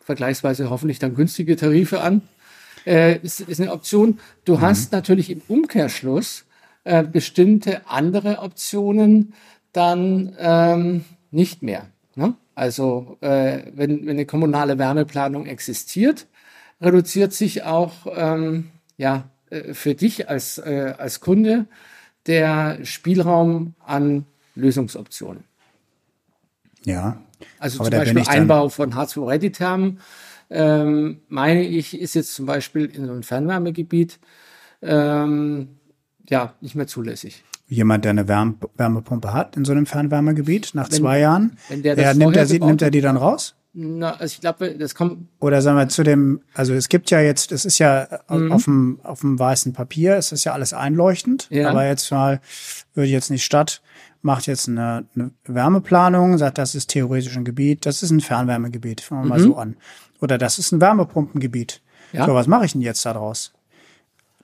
[0.00, 2.22] vergleichsweise hoffentlich dann günstige Tarife an.
[2.86, 4.18] Äh, ist, ist eine Option.
[4.44, 4.60] Du mhm.
[4.62, 6.46] hast natürlich im Umkehrschluss
[6.84, 9.34] äh, bestimmte andere Optionen
[9.72, 11.86] dann ähm, nicht mehr.
[12.14, 12.34] Ne?
[12.54, 16.26] Also äh, wenn, wenn eine kommunale Wärmeplanung existiert,
[16.80, 21.66] reduziert sich auch ähm, ja, äh, für dich als, äh, als Kunde
[22.26, 25.44] der Spielraum an Lösungsoptionen.
[26.84, 27.20] Ja.
[27.58, 30.00] Also zum Beispiel Einbau von H2-Ready-Thermen,
[30.50, 34.18] ähm, meine ich, ist jetzt zum Beispiel in so einem Fernwärmegebiet
[34.82, 35.68] ähm,
[36.28, 37.44] ja nicht mehr zulässig.
[37.68, 41.82] Jemand, der eine Wärme, Wärmepumpe hat in so einem Fernwärmegebiet nach wenn, zwei Jahren, wenn
[41.82, 43.54] der, der nimmt, er, nimmt er die dann raus?
[43.72, 45.28] Na, also ich glaube, das kommt.
[45.38, 48.50] Oder sagen wir zu dem, also es gibt ja jetzt, es ist ja mhm.
[48.50, 51.70] auf dem auf dem weißen Papier, es ist ja alles einleuchtend, ja.
[51.70, 52.40] aber jetzt mal
[52.94, 53.80] würde jetzt nicht statt
[54.22, 59.00] macht jetzt eine, eine Wärmeplanung, sagt, das ist theoretisch ein Gebiet, das ist ein Fernwärmegebiet,
[59.00, 59.28] fangen wir mhm.
[59.30, 59.76] mal so an.
[60.20, 61.80] Oder das ist ein Wärmepumpengebiet.
[62.12, 62.26] Ja.
[62.26, 63.52] So, was mache ich denn jetzt daraus?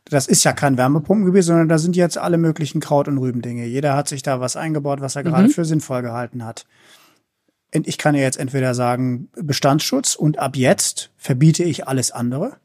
[0.08, 3.66] Das ist ja kein Wärmepumpengebiet, sondern da sind jetzt alle möglichen Kraut- und Rübendinge.
[3.66, 5.28] Jeder hat sich da was eingebaut, was er mhm.
[5.28, 6.66] gerade für sinnvoll gehalten hat
[7.84, 12.56] ich kann ja jetzt entweder sagen Bestandsschutz und ab jetzt verbiete ich alles andere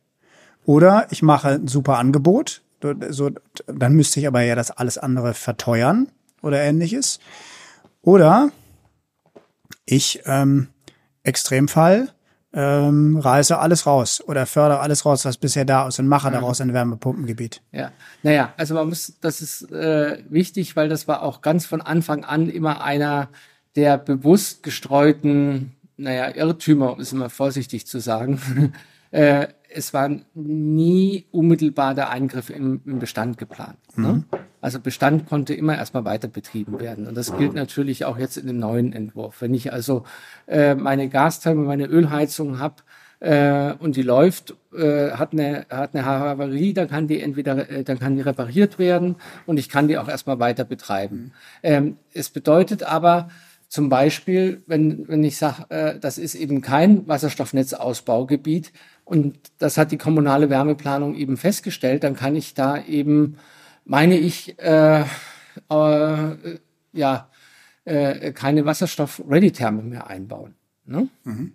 [0.65, 2.61] oder ich mache ein super Angebot,
[3.09, 3.29] so,
[3.67, 6.07] dann müsste ich aber ja das alles andere verteuern
[6.41, 7.19] oder ähnliches.
[8.01, 8.51] Oder
[9.85, 10.69] ich, ähm,
[11.23, 12.09] Extremfall,
[12.53, 16.33] ähm, reiße alles raus oder fördere alles raus, was bisher da ist und mache mhm.
[16.33, 17.61] daraus ein Wärmepumpengebiet.
[17.71, 17.91] Ja,
[18.23, 22.25] naja, also man muss, das ist äh, wichtig, weil das war auch ganz von Anfang
[22.25, 23.29] an immer einer
[23.75, 28.73] der bewusst gestreuten, naja, Irrtümer, ist immer vorsichtig zu sagen.
[29.11, 33.77] äh, es war nie unmittelbar der Eingriff im, im Bestand geplant.
[33.95, 34.07] Ne?
[34.07, 34.25] Mhm.
[34.59, 37.07] Also Bestand konnte immer erstmal weiter betrieben werden.
[37.07, 39.41] Und das gilt natürlich auch jetzt in dem neuen Entwurf.
[39.41, 40.03] Wenn ich also
[40.47, 42.75] äh, meine Gastherme, meine Ölheizung habe,
[43.21, 47.83] äh, und die läuft, äh, hat eine hat eine Havarie, dann kann die entweder äh,
[47.83, 51.17] dann kann die repariert werden und ich kann die auch erstmal weiter betreiben.
[51.17, 51.31] Mhm.
[51.61, 53.29] Ähm, es bedeutet aber
[53.71, 58.73] zum Beispiel, wenn, wenn ich sage, äh, das ist eben kein Wasserstoffnetzausbaugebiet
[59.05, 63.37] und das hat die kommunale Wärmeplanung eben festgestellt, dann kann ich da eben,
[63.85, 65.05] meine ich, äh,
[65.69, 66.25] äh,
[66.91, 67.29] ja,
[67.85, 70.55] äh, keine Wasserstoff-Ready-Therme mehr einbauen.
[70.85, 71.07] Ne?
[71.23, 71.53] Mhm.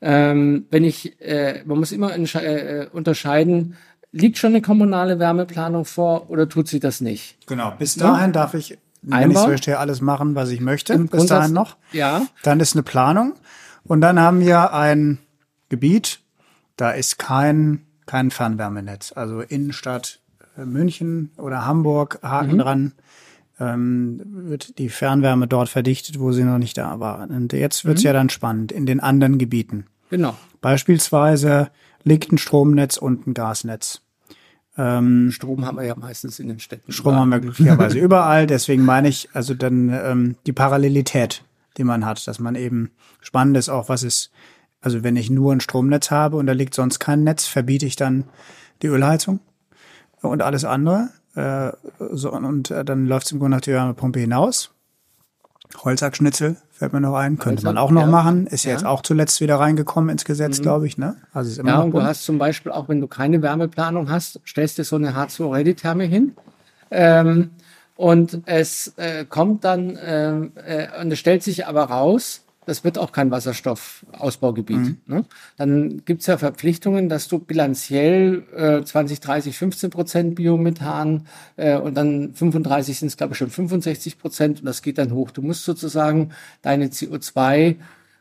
[0.00, 3.76] Ähm, wenn ich, äh, man muss immer äh, unterscheiden,
[4.12, 7.36] liegt schon eine kommunale Wärmeplanung vor oder tut sie das nicht?
[7.46, 8.32] Genau, bis dahin ja?
[8.32, 11.76] darf ich wenn ich möchte, alles machen, was ich möchte, Im bis dahin noch.
[11.92, 12.26] Ja.
[12.42, 13.34] Dann ist eine Planung.
[13.84, 15.18] Und dann haben wir ein
[15.68, 16.20] Gebiet,
[16.76, 19.12] da ist kein, kein Fernwärmenetz.
[19.14, 20.20] Also Innenstadt
[20.56, 22.58] äh, München oder Hamburg, Haken mhm.
[22.58, 22.92] dran,
[23.58, 27.28] ähm, wird die Fernwärme dort verdichtet, wo sie noch nicht da war.
[27.28, 28.06] Und jetzt wird's mhm.
[28.06, 29.86] ja dann spannend in den anderen Gebieten.
[30.10, 30.36] Genau.
[30.60, 31.70] Beispielsweise
[32.02, 34.02] liegt ein Stromnetz und ein Gasnetz.
[34.78, 36.92] Ähm, Strom haben wir ja meistens in den Städten.
[36.92, 37.20] Strom überall.
[37.20, 38.46] haben wir glücklicherweise überall.
[38.46, 41.44] Deswegen meine ich, also dann ähm, die Parallelität,
[41.76, 44.30] die man hat, dass man eben spannend ist auch, was ist
[44.80, 47.96] Also wenn ich nur ein Stromnetz habe und da liegt sonst kein Netz, verbiete ich
[47.96, 48.24] dann
[48.82, 49.40] die Ölheizung
[50.22, 51.10] und alles andere.
[51.34, 54.72] Äh, so, und äh, dann läuft es im Grunde nach der Wärmepumpe hinaus.
[55.76, 58.06] Holzhackschnitzel fällt mir noch ein, könnte man auch noch ja.
[58.06, 58.46] machen.
[58.46, 58.70] Ist ja.
[58.70, 58.76] Ja.
[58.76, 60.62] jetzt auch zuletzt wieder reingekommen ins Gesetz, Mhm.
[60.62, 60.98] glaube ich.
[60.98, 61.16] Ne?
[61.32, 64.10] Also ist immer Ja, noch und du hast zum Beispiel auch, wenn du keine Wärmeplanung
[64.10, 66.34] hast, stellst du so eine H2-Ready-Therme hin.
[66.90, 67.50] Ähm,
[67.96, 72.98] und es äh, kommt dann, ähm, äh, und es stellt sich aber raus, das wird
[72.98, 75.08] auch kein Wasserstoffausbaugebiet.
[75.08, 75.24] Ne?
[75.56, 81.94] Dann gibt's ja Verpflichtungen, dass du bilanziell äh, 20, 30, 15 Prozent Biomethan äh, und
[81.96, 85.32] dann 35 sind es, glaube ich, schon 65 Prozent und das geht dann hoch.
[85.32, 86.30] Du musst sozusagen
[86.62, 87.74] deine CO2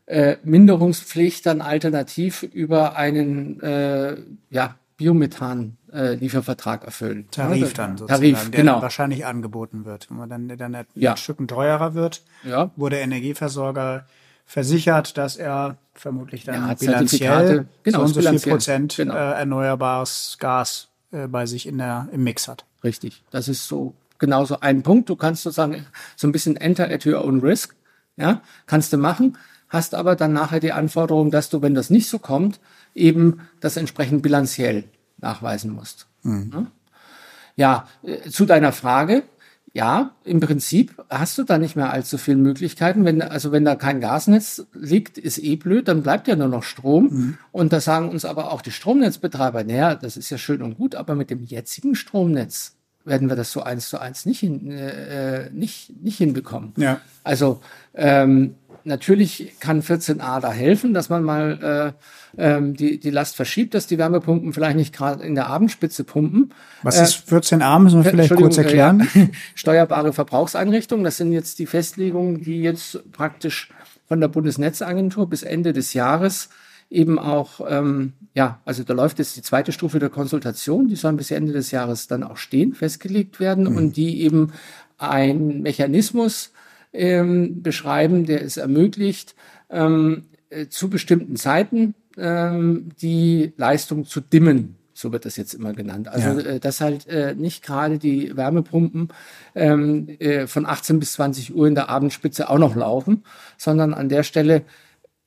[0.07, 4.17] äh, Minderungspflicht dann alternativ über einen äh,
[4.49, 7.27] ja, Biomethan-Liefervertrag erfüllen.
[7.29, 8.81] Tarif Ja, dann sozusagen, Tarif, der genau.
[8.81, 10.09] wahrscheinlich angeboten wird.
[10.09, 11.15] Wenn man dann, dann ein Ja.
[11.15, 12.71] Stück teurer wird, Ja.
[12.75, 14.05] wo der Energieversorger
[14.49, 17.67] versichert, dass er vermutlich dann Ja, bilanziell.
[17.83, 18.51] Genau, so und so viel.
[18.51, 19.13] Prozent Genau.
[19.13, 22.65] äh, erneuerbares Gas äh, bei sich in der, im Mix hat.
[22.83, 23.23] Richtig.
[23.29, 25.07] Das ist so genauso ein Punkt.
[25.07, 25.85] Du kannst sozusagen
[26.15, 27.75] so ein bisschen enter at your own risk.
[28.17, 29.37] Ja, kannst du machen,
[29.69, 32.59] hast aber dann nachher die Anforderung, dass du, wenn das nicht so kommt,
[32.95, 34.85] eben das entsprechend bilanziell
[35.19, 36.07] nachweisen musst.
[36.23, 36.65] Ja?
[37.55, 39.21] Ja, äh, zu deiner Frage.
[39.73, 43.05] Ja, im Prinzip hast du da nicht mehr allzu viele Möglichkeiten.
[43.05, 46.63] Wenn, also wenn da kein Gasnetz liegt, ist eh blöd, dann bleibt ja nur noch
[46.63, 47.37] Strom.
[47.51, 50.95] Und da sagen uns aber auch die Stromnetzbetreiber, naja, das ist ja schön und gut,
[50.95, 55.49] aber mit dem jetzigen Stromnetz werden wir das so eins zu eins nicht, hin, äh,
[55.51, 56.73] nicht, nicht hinbekommen.
[56.77, 57.01] Ja.
[57.23, 57.61] Also
[57.93, 61.95] ähm, natürlich kann 14a da helfen, dass man mal
[62.37, 66.03] äh, ähm, die, die Last verschiebt, dass die Wärmepumpen vielleicht nicht gerade in der Abendspitze
[66.03, 66.53] pumpen.
[66.83, 69.07] Was ist 14a, müssen wir vielleicht kurz erklären.
[69.13, 69.27] äh, Ja.
[69.55, 73.69] Steuerbare Verbrauchseinrichtungen, das sind jetzt die Festlegungen, die jetzt praktisch
[74.07, 76.49] von der Bundesnetzagentur bis Ende des Jahres
[76.89, 81.17] eben auch, ähm, ja, also da läuft jetzt die zweite Stufe der Konsultation, die sollen
[81.17, 84.53] bis Ende des Jahres dann auch stehen, festgelegt werden und die eben
[84.97, 86.51] ein Mechanismus
[86.93, 89.35] ähm, beschreiben, der es ermöglicht,
[89.69, 94.75] ähm, äh, zu bestimmten Zeiten ähm, die Leistung zu dimmen.
[94.93, 96.09] So wird das jetzt immer genannt.
[96.09, 96.55] Also, Ja.
[96.55, 99.09] äh, dass halt äh, nicht gerade die Wärmepumpen
[99.55, 103.23] ähm, äh, von 18 bis 20 Uhr in der Abendspitze auch noch laufen,
[103.57, 104.63] sondern an der Stelle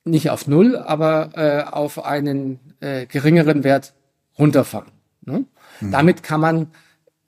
[0.05, 3.93] nicht auf Null, aber äh, auf einen äh, geringeren Wert
[4.37, 4.91] runterfahren.
[5.25, 5.45] Ne?
[5.79, 5.91] Mhm.
[5.91, 6.67] Damit kann man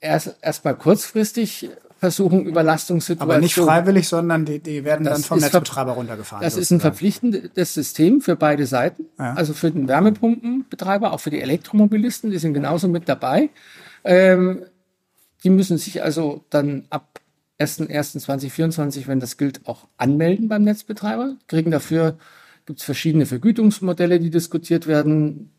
[0.00, 3.36] erst erstmal kurzfristig versuchen, Überlastungssituationen.
[3.36, 6.42] Aber nicht freiwillig, sondern die, die werden Das dann vom Netzbetreiber runtergefahren.
[6.42, 6.80] Das ist ein sozusagen.
[6.80, 9.06] verpflichtendes System für beide Seiten.
[9.18, 9.32] Ja.
[9.34, 13.48] Also für den Wärmepumpenbetreiber, auch für die Elektromobilisten, die sind genauso mit dabei.
[14.04, 14.62] Ähm,
[15.42, 17.20] die müssen sich also dann ab
[17.58, 21.36] 1.1.2024, wenn das gilt, auch anmelden beim Netzbetreiber.
[21.48, 22.18] Kriegen dafür,
[22.66, 25.50] gibt es verschiedene Vergütungsmodelle, die diskutiert werden.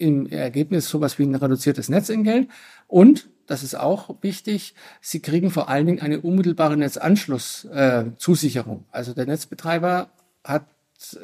[0.00, 2.46] Im Ergebnis sowas wie ein reduziertes Netzentgelt.
[2.86, 8.80] Und, das ist auch wichtig, sie kriegen vor allen Dingen eine unmittelbare Netzanschlusszusicherung.
[8.80, 10.10] Äh, also der Netzbetreiber
[10.44, 10.66] hat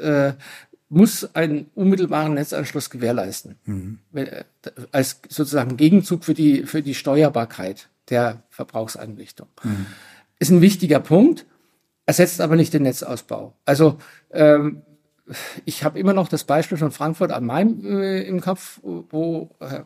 [0.00, 0.32] äh,
[0.88, 3.56] muss einen unmittelbaren Netzanschluss gewährleisten.
[4.12, 4.44] Wenn, äh,
[4.92, 9.48] Als sozusagen Gegenzug für die, für die Steuerbarkeit der Verbrauchseinrichtung.
[10.38, 11.46] Ist ein wichtiger Punkt,
[12.06, 13.54] ersetzt aber nicht den Netzausbau.
[13.64, 13.98] Also
[14.30, 14.82] ähm,
[15.64, 19.80] ich habe immer noch das Beispiel von Frankfurt am Main äh, im Kopf, wo äh,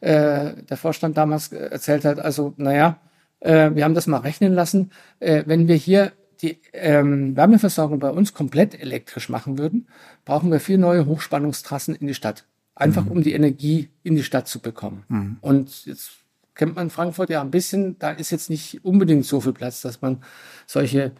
[0.00, 2.98] äh, der Vorstand damals erzählt hat, also naja,
[3.40, 6.12] äh, wir haben das mal rechnen lassen, äh, wenn wir hier
[6.42, 9.88] die ähm, Wärmeversorgung bei uns komplett elektrisch machen würden,
[10.24, 12.44] brauchen wir vier neue Hochspannungstrassen in die Stadt.
[12.74, 15.04] Einfach um die Energie in die Stadt zu bekommen.
[15.40, 16.10] Und jetzt
[16.54, 20.02] kennt man Frankfurt ja ein bisschen, da ist jetzt nicht unbedingt so viel Platz, dass
[20.02, 20.22] man
[20.66, 21.12] solche,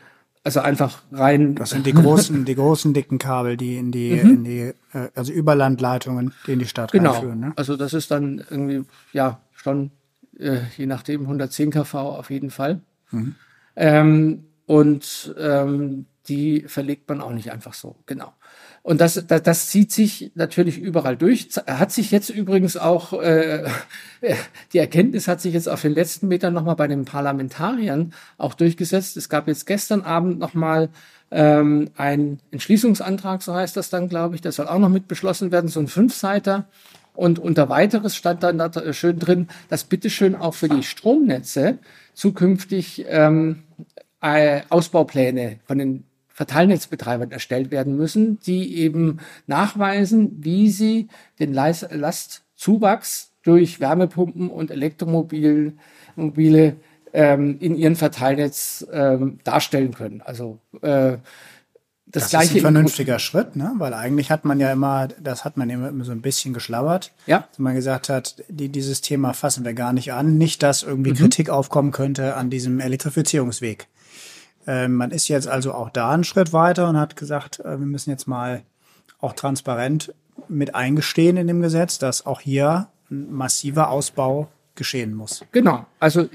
[0.46, 1.56] also einfach rein.
[1.56, 5.32] Das sind die großen, die großen dicken Kabel, die in die, in die, äh, also
[5.32, 7.14] Überlandleitungen, die in die Stadt Genau.
[7.14, 7.40] reinführen.
[7.40, 7.52] Ne?
[7.56, 9.90] Also das ist dann irgendwie, ja, schon,
[10.38, 12.80] äh, je nachdem, 110 kV auf jeden Fall.
[13.74, 18.32] Ähm, und ähm, die verlegt man auch nicht einfach so, genau.
[18.86, 21.48] Und das, das, das zieht sich natürlich überall durch.
[21.66, 23.64] Hat sich jetzt übrigens auch, äh,
[24.72, 29.16] die Erkenntnis hat sich jetzt auf den letzten Metern nochmal bei den Parlamentariern auch durchgesetzt.
[29.16, 30.90] Es gab jetzt gestern Abend nochmal
[31.32, 35.50] ähm, ein Entschließungsantrag, so heißt das dann, glaube ich, das soll auch noch mit beschlossen
[35.50, 36.68] werden, so ein Fünfseiter.
[37.12, 41.78] Und unter weiteres stand dann da äh, schön drin, dass bitteschön auch für die Stromnetze
[42.14, 43.64] zukünftig ähm,
[44.20, 46.04] äh, Ausbaupläne von den
[46.36, 51.08] Verteilnetzbetreibern erstellt werden müssen, die eben nachweisen, wie sie
[51.40, 55.72] den Lastzuwachs durch Wärmepumpen und Elektromobile
[56.14, 56.76] mobile,
[57.14, 60.20] ähm, in ihren Verteilnetz ähm, darstellen können.
[60.20, 61.16] Also äh,
[62.04, 63.72] das, das gleiche ist ein vernünftiger Schritt, ne?
[63.78, 67.46] weil eigentlich hat man ja immer, das hat man immer so ein bisschen geschlabbert, ja.
[67.48, 71.12] dass man gesagt hat, die, dieses Thema fassen wir gar nicht an, nicht, dass irgendwie
[71.12, 71.16] mhm.
[71.16, 73.88] Kritik aufkommen könnte an diesem Elektrifizierungsweg.
[74.66, 77.86] Äh, man ist jetzt also auch da einen Schritt weiter und hat gesagt, äh, wir
[77.86, 78.62] müssen jetzt mal
[79.18, 80.14] auch transparent
[80.48, 85.44] mit eingestehen in dem Gesetz, dass auch hier ein massiver Ausbau geschehen muss.
[85.52, 86.28] Genau, also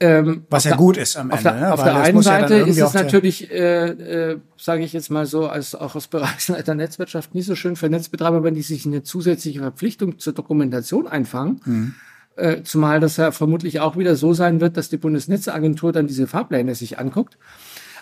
[0.00, 1.42] ähm, Was ja der, gut ist am Ende.
[1.44, 1.72] Der, ne?
[1.72, 5.46] Auf der einen Seite ja ist es natürlich, äh, äh, sage ich jetzt mal so,
[5.46, 9.60] als auch aus Bereichsleiter Netzwirtschaft nicht so schön für Netzbetreiber, wenn die sich eine zusätzliche
[9.60, 11.60] Verpflichtung zur Dokumentation einfangen.
[11.64, 11.94] Mhm.
[12.36, 16.26] Äh, zumal das ja vermutlich auch wieder so sein wird, dass die Bundesnetzagentur dann diese
[16.26, 17.38] Fahrpläne sich anguckt.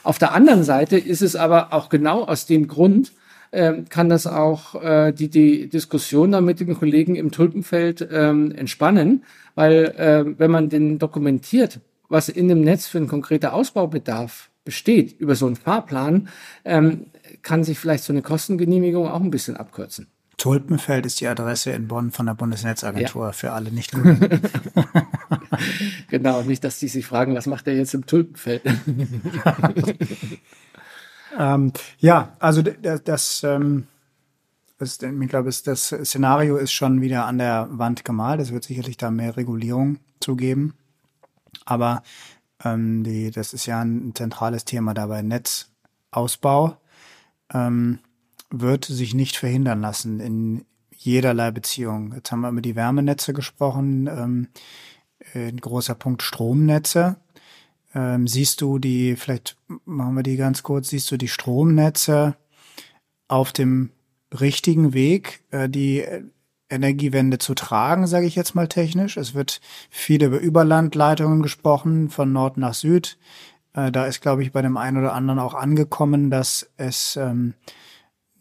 [0.02, 3.12] Auf der anderen Seite ist es aber auch genau aus dem Grund,
[3.52, 8.50] äh, kann das auch äh, die, die Diskussion da mit den Kollegen im Tulpenfeld ähm,
[8.52, 14.50] entspannen, weil äh, wenn man den dokumentiert, was in dem Netz für ein konkreter Ausbaubedarf
[14.64, 16.28] besteht über so einen Fahrplan,
[16.64, 17.06] ähm,
[17.42, 20.08] kann sich vielleicht so eine Kostengenehmigung auch ein bisschen abkürzen.
[20.38, 23.32] Tulpenfeld ist die Adresse in Bonn von der Bundesnetzagentur ja.
[23.32, 23.92] für alle nicht
[26.08, 28.62] Genau, nicht, dass die sich fragen, was macht der jetzt im Tulpenfeld?
[31.38, 33.86] ähm, ja, also das, das ähm,
[34.78, 38.40] ist, ich glaube, das Szenario ist schon wieder an der Wand gemalt.
[38.40, 40.74] Es wird sicherlich da mehr Regulierung zugeben.
[41.64, 42.02] Aber
[42.64, 45.22] ähm, die, das ist ja ein zentrales Thema dabei.
[45.22, 46.76] Netzausbau
[47.52, 48.00] ähm,
[48.50, 52.12] wird sich nicht verhindern lassen in jederlei Beziehung.
[52.14, 54.06] Jetzt haben wir über die Wärmenetze gesprochen.
[54.06, 54.48] Ähm,
[55.34, 57.16] ein großer Punkt Stromnetze.
[57.94, 62.36] Ähm, siehst du die, vielleicht machen wir die ganz kurz, siehst du die Stromnetze
[63.28, 63.90] auf dem
[64.40, 66.04] richtigen Weg, äh, die
[66.70, 69.18] Energiewende zu tragen, sage ich jetzt mal technisch.
[69.18, 73.18] Es wird viel über Überlandleitungen gesprochen, von Nord nach Süd.
[73.74, 77.54] Äh, da ist, glaube ich, bei dem einen oder anderen auch angekommen, dass es ähm,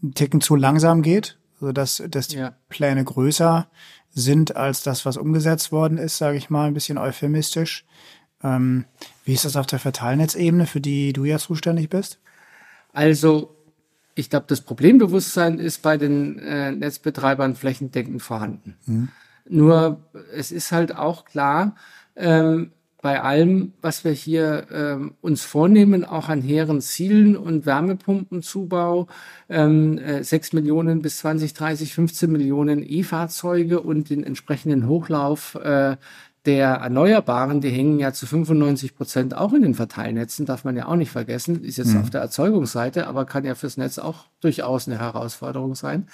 [0.02, 2.56] einen Ticken zu langsam geht, so dass, dass die ja.
[2.70, 3.68] Pläne größer
[4.14, 7.86] sind als das, was umgesetzt worden ist, sage ich mal, ein bisschen euphemistisch.
[8.44, 8.86] Ähm,
[9.24, 12.20] wie ist das auf der Verteilnetzebene, für die du ja zuständig bist?
[12.94, 13.56] Also
[14.16, 18.78] ich glaube, das Problembewusstsein ist bei den äh, Netzbetreibern flächendeckend vorhanden.
[18.86, 19.10] Mhm.
[19.48, 20.04] Nur
[20.36, 21.76] es ist halt auch klar,
[22.16, 29.08] ähm, bei allem, was wir hier ähm, uns vornehmen, auch an hehren Zielen und Wärmepumpenzubau,
[29.50, 35.98] ähm, äh, 6 Millionen bis 2030, 15 Millionen E-Fahrzeuge und den entsprechenden Hochlauf äh,
[36.46, 40.88] der Erneuerbaren, die hängen ja zu 95 Prozent auch in den Verteilnetzen, darf man ja
[40.88, 42.02] auch nicht vergessen, ist jetzt mhm.
[42.02, 46.08] auf der Erzeugungsseite, aber kann ja fürs Netz auch durchaus eine Herausforderung sein.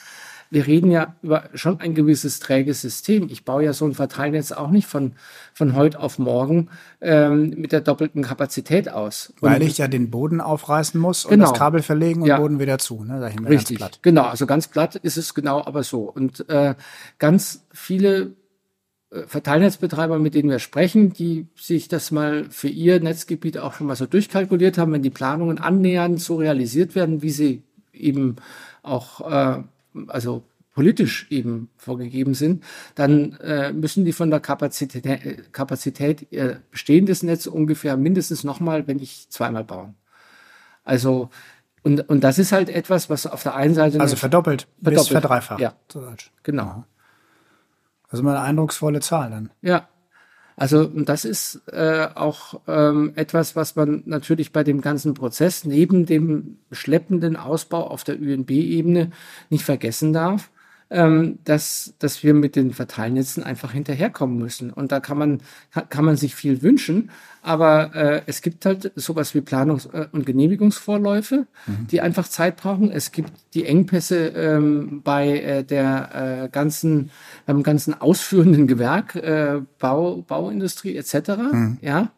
[0.49, 3.27] Wir reden ja über schon ein gewisses träges System.
[3.29, 5.13] Ich baue ja so ein Verteilnetz auch nicht von,
[5.53, 6.69] von heute auf morgen
[7.01, 9.33] ähm, mit der doppelten Kapazität aus.
[9.41, 11.49] Und Weil ich ja den Boden aufreißen muss und genau.
[11.49, 12.39] das Kabel verlegen und ja.
[12.39, 13.03] Boden wieder zu.
[13.03, 13.19] Ne?
[13.19, 14.23] Da Richtig, genau.
[14.23, 16.03] Also ganz platt ist es genau aber so.
[16.03, 16.75] Und äh,
[17.19, 18.33] ganz viele
[19.09, 23.87] äh, Verteilnetzbetreiber, mit denen wir sprechen, die sich das mal für ihr Netzgebiet auch schon
[23.87, 28.35] mal so durchkalkuliert haben, wenn die Planungen annähernd so realisiert werden, wie sie eben
[28.83, 29.63] auch, äh,
[30.07, 36.61] also politisch eben vorgegeben sind, dann äh, müssen die von der Kapazität, äh, Kapazität ihr
[36.69, 39.95] bestehendes Netz ungefähr mindestens nochmal, wenn nicht zweimal bauen.
[40.83, 41.29] Also
[41.83, 44.95] und, und das ist halt etwas, was auf der einen Seite also verdoppelt, verdoppelt.
[44.97, 45.61] bis verdreifacht.
[45.61, 45.73] Ja,
[46.43, 46.83] genau.
[48.09, 49.51] Also mal eine eindrucksvolle Zahl dann.
[49.61, 49.87] Ja.
[50.59, 56.07] Also das ist äh, auch ähm, etwas, was man natürlich bei dem ganzen Prozess neben
[56.07, 59.11] dem schleppenden Ausbau auf der UNB-Ebene
[59.51, 60.49] nicht vergessen darf
[60.89, 64.71] ähm, dass, dass wir mit den Verteilnetzen einfach hinterherkommen müssen.
[64.71, 65.41] Und da kann man,
[65.89, 70.25] kann man sich viel wünschen, aber äh, es gibt halt sowas wie Planungs- äh, und
[70.25, 71.87] Genehmigungsvorläufe, mhm.
[71.87, 72.91] die einfach Zeit brauchen.
[72.91, 77.09] Es gibt die Engpässe ähm, bei äh, der äh, ganzen,
[77.45, 81.29] beim ganzen ausführenden Gewerk, äh, Bau, Bauindustrie etc.
[81.51, 81.77] Mhm.
[81.81, 82.11] Ja,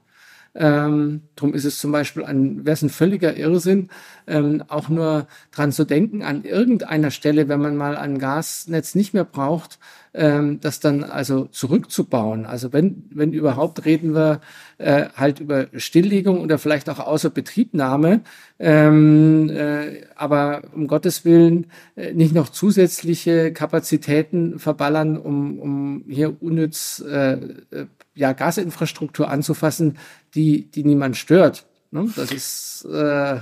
[0.60, 3.90] ähm, drum ist es zum Beispiel ein, wäre es ein völliger Irrsinn,
[4.28, 9.14] ähm, auch nur dran zu denken, an irgendeiner Stelle, wenn man mal ein Gasnetz nicht
[9.14, 9.80] mehr braucht,
[10.14, 12.46] ähm, das dann also zurückzubauen.
[12.46, 14.42] Also wenn, wenn überhaupt reden wir
[14.80, 18.20] äh, halt über Stilllegung oder vielleicht auch Außerbetriebnahme,
[18.60, 26.36] ähm, äh, aber um Gottes Willen äh, nicht noch zusätzliche Kapazitäten verballern, um, um hier
[26.42, 27.86] unnütz äh, äh
[28.20, 29.98] ja, Gasinfrastruktur anzufassen,
[30.36, 31.66] die, die niemand stört.
[31.92, 32.10] Ne?
[32.16, 33.40] Das ist äh,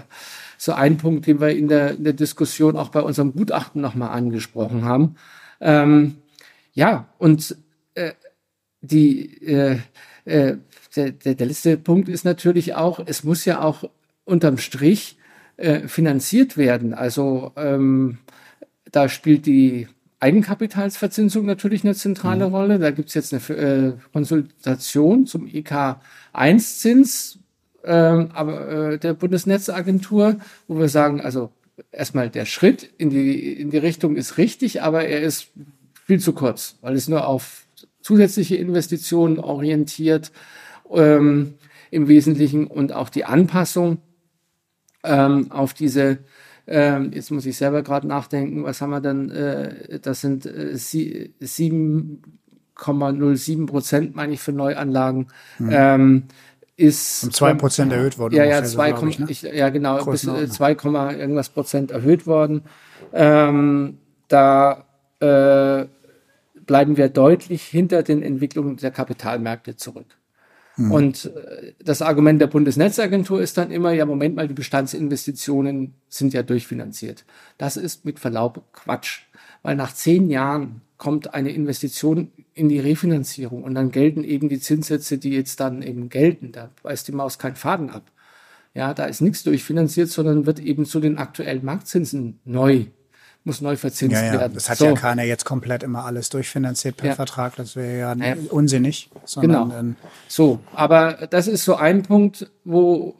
[0.57, 4.09] so ein Punkt, den wir in der, in der Diskussion auch bei unserem Gutachten nochmal
[4.09, 5.15] angesprochen haben.
[5.59, 6.17] Ähm,
[6.73, 7.57] ja, und
[7.95, 8.11] äh,
[8.81, 9.79] die, äh,
[10.25, 10.57] äh,
[10.95, 13.83] der, der, letzte Punkt ist natürlich auch, es muss ja auch
[14.25, 15.17] unterm Strich
[15.57, 16.93] äh, finanziert werden.
[16.93, 18.19] Also ähm,
[18.91, 19.87] da spielt die
[20.19, 22.55] Eigenkapitalsverzinsung natürlich eine zentrale mhm.
[22.55, 22.79] Rolle.
[22.79, 27.39] Da gibt es jetzt eine äh, Konsultation zum IK-1-Zins
[27.87, 30.37] äh, aber, äh, der Bundesnetzagentur,
[30.67, 31.51] wo wir sagen, also
[31.91, 35.47] erstmal der Schritt in die, in die Richtung ist richtig, aber er ist
[36.05, 37.65] viel zu kurz, weil es nur auf
[38.01, 40.31] zusätzliche Investitionen orientiert
[40.91, 41.55] ähm,
[41.89, 43.99] im Wesentlichen und auch die Anpassung
[45.03, 46.19] ähm, auf diese
[46.67, 49.29] ähm, jetzt muss ich selber gerade nachdenken, was haben wir denn?
[49.29, 55.27] Äh, das sind äh, 7,07 Prozent, meine ich, für Neuanlagen.
[55.57, 55.69] Hm.
[55.71, 56.23] Ähm,
[56.75, 58.35] ist um zwei Prozent erhöht worden.
[58.35, 59.25] Ja, ja, zwei, so, ich, ne?
[59.29, 60.73] ich, ja genau, bis äh, 2,
[61.17, 62.61] irgendwas Prozent erhöht worden.
[63.13, 63.97] Ähm,
[64.27, 64.85] da
[65.19, 65.85] äh,
[66.65, 70.05] bleiben wir deutlich hinter den Entwicklungen der Kapitalmärkte zurück.
[70.77, 70.91] Mhm.
[70.91, 76.33] Und äh, das Argument der Bundesnetzagentur ist dann immer, ja, Moment mal, die Bestandsinvestitionen sind
[76.33, 77.25] ja durchfinanziert.
[77.57, 79.23] Das ist mit Verlaub Quatsch,
[79.63, 84.59] weil nach zehn Jahren kommt eine Investition in die Refinanzierung und dann gelten eben die
[84.59, 86.51] Zinssätze, die jetzt dann eben gelten.
[86.51, 88.11] Da weist die Maus keinen Faden ab.
[88.73, 92.85] Ja, da ist nichts durchfinanziert, sondern wird eben zu den aktuellen Marktzinsen neu
[93.47, 94.39] muss neu verzinst ja, ja.
[94.39, 94.53] werden.
[94.53, 94.85] Das hat so.
[94.85, 97.15] ja keiner jetzt komplett immer alles durchfinanziert per ja.
[97.15, 97.55] Vertrag.
[97.55, 99.09] Das wäre ja, ja, unsinnig.
[99.39, 99.71] Genau.
[100.27, 103.15] So, aber das ist so ein Punkt, wo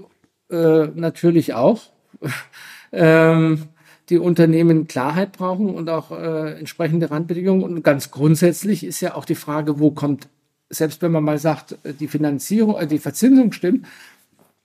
[0.52, 1.82] äh, natürlich auch
[2.92, 3.70] ähm,
[4.10, 7.64] die Unternehmen Klarheit brauchen und auch äh, entsprechende Randbedingungen.
[7.64, 10.28] Und ganz grundsätzlich ist ja auch die Frage, wo kommt,
[10.70, 13.88] selbst wenn man mal sagt, äh, die Finanzierung, äh, die Verzinsung stimmt,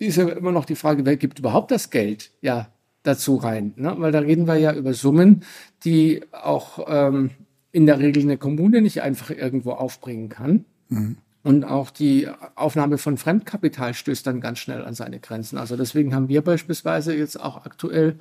[0.00, 2.32] ist ja immer noch die Frage, wer gibt überhaupt das Geld?
[2.40, 2.66] Ja,
[3.02, 3.72] dazu rein.
[3.76, 3.94] Ne?
[3.98, 5.44] Weil da reden wir ja über Summen,
[5.84, 7.30] die auch ähm,
[7.72, 10.64] in der Regel eine Kommune nicht einfach irgendwo aufbringen kann.
[10.88, 11.16] Mhm.
[11.42, 15.58] Und auch die Aufnahme von Fremdkapital stößt dann ganz schnell an seine Grenzen.
[15.58, 18.18] Also deswegen haben wir beispielsweise jetzt auch aktuell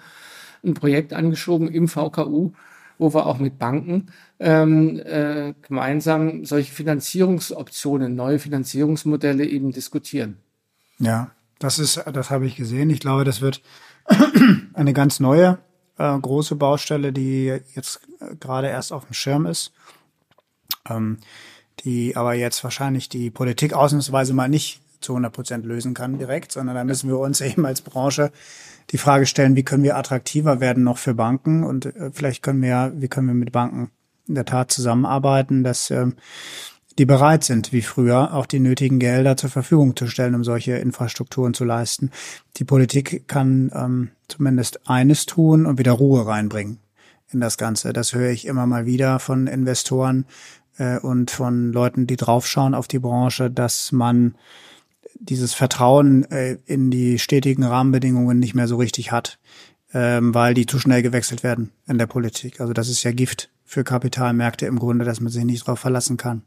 [0.63, 2.53] ein Projekt angeschoben im VKU,
[2.97, 4.07] wo wir auch mit Banken
[4.39, 10.37] ähm, äh, gemeinsam solche Finanzierungsoptionen, neue Finanzierungsmodelle eben diskutieren.
[10.97, 12.89] Ja, das ist, das habe ich gesehen.
[12.89, 13.61] Ich glaube, das wird
[14.73, 15.59] eine ganz neue
[15.97, 17.45] äh, große Baustelle, die
[17.75, 19.71] jetzt äh, gerade erst auf dem Schirm ist,
[20.89, 21.17] ähm,
[21.81, 26.51] die aber jetzt wahrscheinlich die Politik ausnahmsweise mal nicht zu 100 Prozent lösen kann direkt,
[26.51, 28.31] sondern da müssen wir uns eben als Branche
[28.91, 31.63] die Frage stellen, wie können wir attraktiver werden noch für Banken?
[31.63, 33.91] Und äh, vielleicht können wir, wie können wir mit Banken
[34.27, 36.15] in der Tat zusammenarbeiten, dass ähm,
[36.97, 40.73] die bereit sind, wie früher, auch die nötigen Gelder zur Verfügung zu stellen, um solche
[40.73, 42.11] Infrastrukturen zu leisten.
[42.57, 46.79] Die Politik kann ähm, zumindest eines tun und wieder Ruhe reinbringen
[47.31, 47.93] in das Ganze.
[47.93, 50.25] Das höre ich immer mal wieder von Investoren
[50.77, 54.35] äh, und von Leuten, die draufschauen auf die Branche, dass man
[55.15, 59.39] dieses Vertrauen äh, in die stetigen Rahmenbedingungen nicht mehr so richtig hat,
[59.93, 62.59] ähm, weil die zu schnell gewechselt werden in der Politik.
[62.59, 66.17] Also das ist ja Gift für Kapitalmärkte im Grunde, dass man sich nicht darauf verlassen
[66.17, 66.41] kann.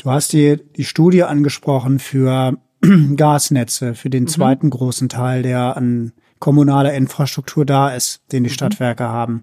[0.00, 2.58] Du hast die, die Studie angesprochen für
[3.16, 4.28] Gasnetze, für den mhm.
[4.28, 8.54] zweiten großen Teil, der an kommunaler Infrastruktur da ist, den die mhm.
[8.54, 9.42] Stadtwerke haben.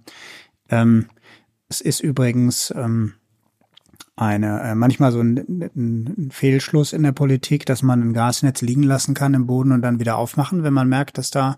[0.70, 1.08] Ähm,
[1.68, 3.16] es ist übrigens ähm,
[4.16, 8.84] eine äh, manchmal so ein, ein, Fehlschluss in der Politik, dass man ein Gasnetz liegen
[8.84, 11.58] lassen kann im Boden und dann wieder aufmachen, wenn man merkt, dass da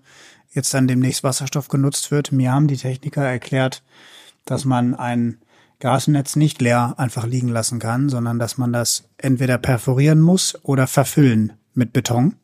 [0.49, 2.31] jetzt dann demnächst Wasserstoff genutzt wird.
[2.31, 3.83] Mir haben die Techniker erklärt,
[4.45, 5.37] dass man ein
[5.83, 10.87] Gasnetz nicht leer einfach liegen lassen kann, sondern dass man das entweder perforieren muss oder
[10.87, 12.35] verfüllen mit Beton,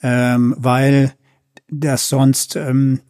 [0.00, 1.12] ähm, weil
[1.68, 3.00] das sonst ähm,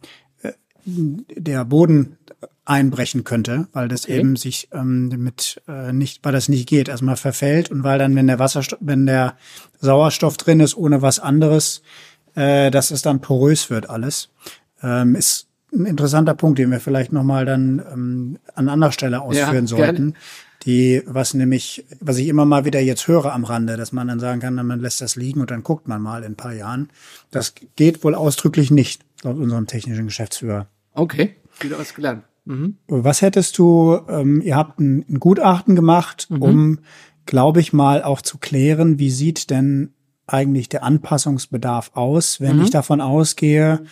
[0.41, 0.51] äh,
[0.85, 2.17] der Boden
[2.65, 4.19] einbrechen könnte, weil das okay.
[4.19, 8.17] eben sich ähm, mit äh, nicht, weil das nicht geht, erstmal verfällt und weil dann,
[8.17, 9.37] wenn der Wasserstoff, wenn der
[9.79, 11.83] Sauerstoff drin ist, ohne was anderes,
[12.35, 14.29] äh, dass es dann porös wird alles.
[14.83, 19.65] Ähm, ist ein interessanter Punkt, den wir vielleicht nochmal dann ähm, an anderer Stelle ausführen
[19.65, 19.95] ja, sollten.
[19.95, 20.13] Gerne.
[20.63, 24.19] Die, was nämlich, was ich immer mal wieder jetzt höre am Rande, dass man dann
[24.19, 26.89] sagen kann, man lässt das liegen und dann guckt man mal in ein paar Jahren.
[27.31, 30.67] Das geht wohl ausdrücklich nicht, laut unserem technischen Geschäftsführer.
[30.93, 32.23] Okay, wieder was gelernt.
[32.45, 32.77] Mhm.
[32.87, 36.41] Was hättest du, ähm, ihr habt ein, ein Gutachten gemacht, mhm.
[36.41, 36.79] um,
[37.25, 39.93] glaube ich mal, auch zu klären, wie sieht denn
[40.25, 42.63] eigentlich der Anpassungsbedarf aus, wenn mhm.
[42.63, 43.83] ich davon ausgehe,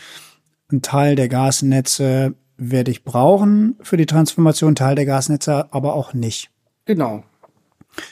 [0.72, 6.14] ein Teil der Gasnetze werde ich brauchen für die Transformation, Teil der Gasnetze aber auch
[6.14, 6.50] nicht.
[6.86, 7.24] Genau.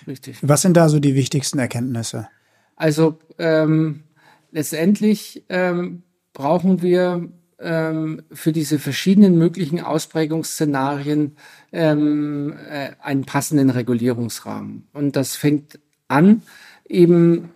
[0.08, 0.38] Richtig.
[0.42, 2.28] Was sind da so die wichtigsten Erkenntnisse?
[2.76, 4.04] Also ähm,
[4.52, 7.30] letztendlich ähm, brauchen wir
[7.60, 11.38] ähm, für diese verschiedenen möglichen Ausprägungsszenarien
[11.72, 14.88] ähm, äh, einen passenden Regulierungsrahmen.
[14.94, 16.42] Und das fängt an
[16.88, 17.50] eben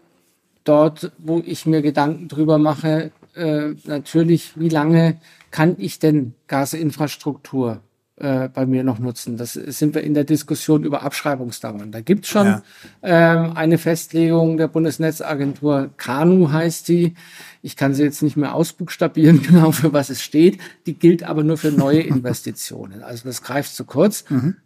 [0.64, 5.18] dort, wo ich mir Gedanken drüber mache, äh, natürlich, wie lange
[5.52, 7.82] kann ich denn Gasinfrastruktur
[8.18, 9.38] äh, bei mir noch nutzen.
[9.38, 11.92] Das sind wir in der Diskussion über Abschreibungsdauern.
[11.92, 12.64] Da gibt es schon ja.
[13.04, 17.14] ähm, eine Festlegung der Bundesnetzagentur, KANU heißt die.
[17.62, 20.60] Ich kann sie jetzt nicht mehr ausbuchstabieren, genau für was es steht.
[20.88, 23.04] Die gilt aber nur für neue Investitionen.
[23.04, 24.26] Also das greift zu kurz.
[24.30, 24.58] Mhm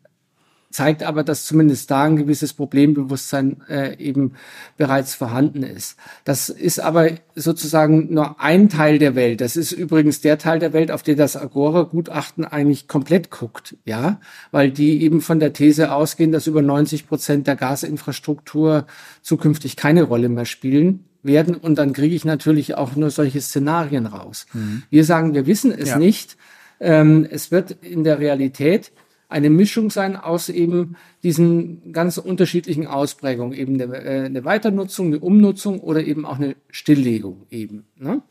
[0.72, 4.34] zeigt aber, dass zumindest da ein gewisses Problembewusstsein äh, eben
[4.78, 5.98] bereits vorhanden ist.
[6.24, 9.42] Das ist aber sozusagen nur ein Teil der Welt.
[9.42, 14.20] Das ist übrigens der Teil der Welt, auf den das Agora-Gutachten eigentlich komplett guckt, ja,
[14.52, 18.86] weil die eben von der These ausgehen, dass über 90 Prozent der Gasinfrastruktur
[19.22, 24.06] zukünftig keine Rolle mehr spielen werden und dann kriege ich natürlich auch nur solche Szenarien
[24.06, 24.46] raus.
[24.54, 24.84] Mhm.
[24.90, 26.00] Wir sagen, wir wissen es ja.
[26.00, 26.38] nicht.
[26.80, 28.92] Ähm, es wird in der Realität
[29.32, 35.20] eine Mischung sein aus eben diesen ganz unterschiedlichen Ausprägungen, eben eine, äh, eine Weiternutzung, eine
[35.20, 37.86] Umnutzung oder eben auch eine Stilllegung eben.
[37.98, 38.22] Ne?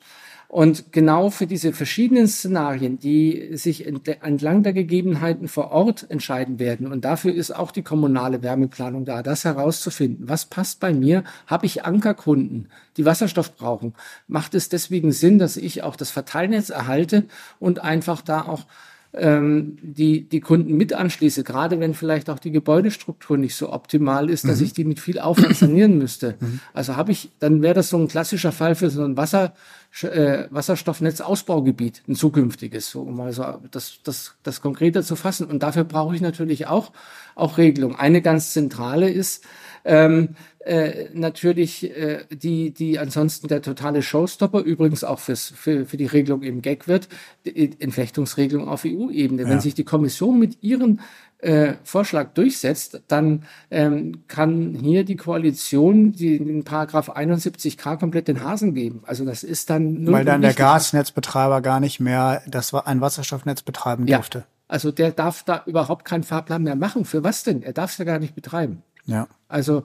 [0.50, 6.90] Und genau für diese verschiedenen Szenarien, die sich entlang der Gegebenheiten vor Ort entscheiden werden,
[6.90, 10.28] und dafür ist auch die kommunale Wärmeplanung da, das herauszufinden.
[10.28, 11.22] Was passt bei mir?
[11.46, 13.94] Habe ich Ankerkunden, die Wasserstoff brauchen?
[14.26, 17.26] Macht es deswegen Sinn, dass ich auch das Verteilnetz erhalte
[17.60, 18.66] und einfach da auch
[19.12, 24.30] ähm, die, die Kunden mit anschließe, gerade wenn vielleicht auch die Gebäudestruktur nicht so optimal
[24.30, 24.66] ist, dass mhm.
[24.66, 26.36] ich die mit viel Aufwand sanieren müsste.
[26.38, 26.60] Mhm.
[26.72, 29.54] Also habe ich, dann wäre das so ein klassischer Fall für so ein Wasser,
[30.02, 35.46] äh, Wasserstoffnetzausbaugebiet, ein zukünftiges, so, um mal so das, das, das konkreter zu fassen.
[35.46, 36.92] Und dafür brauche ich natürlich auch,
[37.34, 37.96] auch Regelungen.
[37.96, 39.44] Eine ganz zentrale ist,
[39.84, 45.96] ähm, äh, natürlich äh, die, die ansonsten der totale Showstopper, übrigens auch fürs, für, für
[45.96, 47.08] die Regelung im Gag wird,
[47.46, 49.42] die Entflechtungsregelung auf EU-Ebene.
[49.42, 49.48] Ja.
[49.48, 51.00] Wenn sich die Kommission mit ihren
[51.38, 58.44] äh, Vorschlag durchsetzt, dann ähm, kann hier die Koalition die, den Paragraph 71k komplett den
[58.44, 59.02] Hasen geben.
[59.06, 63.62] Also das ist dann nur weil dann der Gasnetzbetreiber gar nicht mehr das ein Wasserstoffnetz
[63.62, 64.18] betreiben ja.
[64.18, 64.44] durfte.
[64.68, 67.04] Also der darf da überhaupt keinen Fahrplan mehr machen.
[67.04, 67.62] Für was denn?
[67.62, 68.82] Er darf es ja gar nicht betreiben.
[69.10, 69.28] Ja.
[69.48, 69.82] Also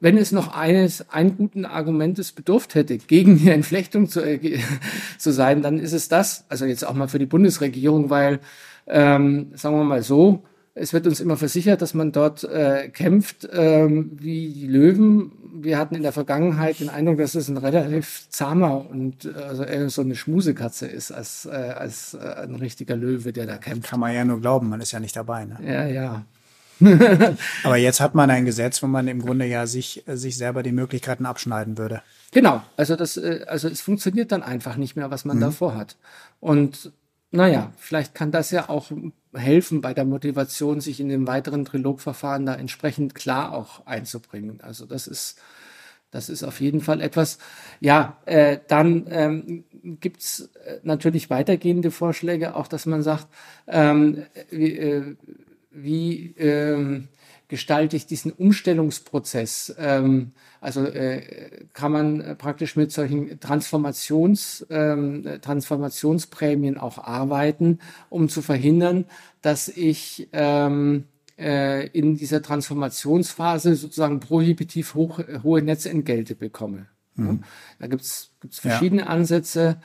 [0.00, 4.58] wenn es noch eines, einen guten Argumentes bedurft hätte, gegen die Entflechtung zu, äh,
[5.18, 6.44] zu sein, dann ist es das.
[6.48, 8.40] Also jetzt auch mal für die Bundesregierung, weil,
[8.86, 10.42] ähm, sagen wir mal so,
[10.74, 15.32] es wird uns immer versichert, dass man dort äh, kämpft ähm, wie die Löwen.
[15.52, 19.64] Wir hatten in der Vergangenheit den Eindruck, dass es ein relativ zahmer und äh, also
[19.64, 23.90] eher so eine Schmusekatze ist als, äh, als äh, ein richtiger Löwe, der da kämpft.
[23.90, 25.44] Kann man ja nur glauben, man ist ja nicht dabei.
[25.44, 25.58] Ne?
[25.66, 26.24] Ja, ja.
[27.64, 30.72] Aber jetzt hat man ein Gesetz, wo man im Grunde ja sich, sich selber die
[30.72, 32.02] Möglichkeiten abschneiden würde.
[32.32, 35.42] Genau, also das, äh, also es funktioniert dann einfach nicht mehr, was man mhm.
[35.42, 35.96] davor hat.
[36.40, 36.92] Und
[37.32, 38.90] naja, vielleicht kann das ja auch
[39.32, 44.60] helfen bei der Motivation, sich in dem weiteren Trilogverfahren da entsprechend klar auch einzubringen.
[44.62, 45.38] Also das ist,
[46.10, 47.38] das ist auf jeden Fall etwas.
[47.78, 49.64] Ja, äh, dann ähm,
[50.00, 53.28] gibt es äh, natürlich weitergehende Vorschläge, auch dass man sagt,
[53.68, 55.16] ähm, wie, äh,
[55.70, 57.08] wie ähm,
[57.48, 59.74] gestalte ich diesen Umstellungsprozess?
[59.78, 68.28] Ähm, also äh, kann man äh, praktisch mit solchen Transformations, ähm, Transformationsprämien auch arbeiten, um
[68.28, 69.04] zu verhindern,
[69.42, 71.04] dass ich ähm,
[71.38, 76.86] äh, in dieser Transformationsphase sozusagen prohibitiv hoch, hohe Netzentgelte bekomme.
[77.16, 77.42] Mhm.
[77.78, 79.08] Da gibt's gibt's verschiedene ja.
[79.08, 79.80] Ansätze.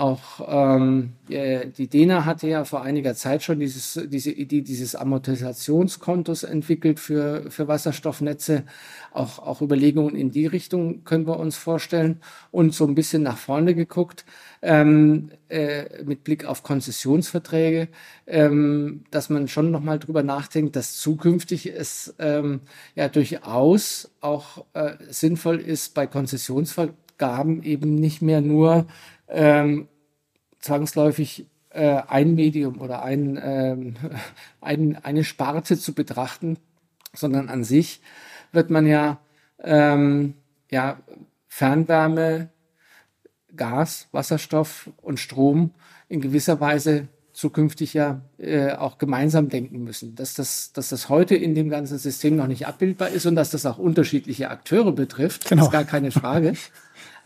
[0.00, 6.42] Auch ähm, die DENA hatte ja vor einiger Zeit schon dieses, diese Idee dieses Amortisationskontos
[6.42, 8.64] entwickelt für, für Wasserstoffnetze.
[9.12, 12.22] Auch, auch Überlegungen in die Richtung können wir uns vorstellen.
[12.50, 14.24] Und so ein bisschen nach vorne geguckt,
[14.62, 17.88] ähm, äh, mit Blick auf Konzessionsverträge,
[18.26, 22.62] ähm, dass man schon nochmal drüber nachdenkt, dass zukünftig es ähm,
[22.94, 28.86] ja durchaus auch äh, sinnvoll ist, bei Konzessionsvergaben eben nicht mehr nur
[29.28, 29.88] ähm,
[30.60, 33.96] zwangsläufig äh, ein Medium oder ein, ähm,
[34.60, 36.58] ein, eine Sparte zu betrachten,
[37.12, 38.00] sondern an sich
[38.52, 39.18] wird man ja,
[39.62, 40.34] ähm,
[40.70, 40.98] ja
[41.48, 42.50] Fernwärme,
[43.56, 45.72] Gas, Wasserstoff und Strom
[46.08, 50.14] in gewisser Weise zukünftig ja äh, auch gemeinsam denken müssen.
[50.14, 53.50] Dass das, dass das heute in dem ganzen System noch nicht abbildbar ist und dass
[53.50, 55.64] das auch unterschiedliche Akteure betrifft, genau.
[55.64, 56.54] ist gar keine Frage.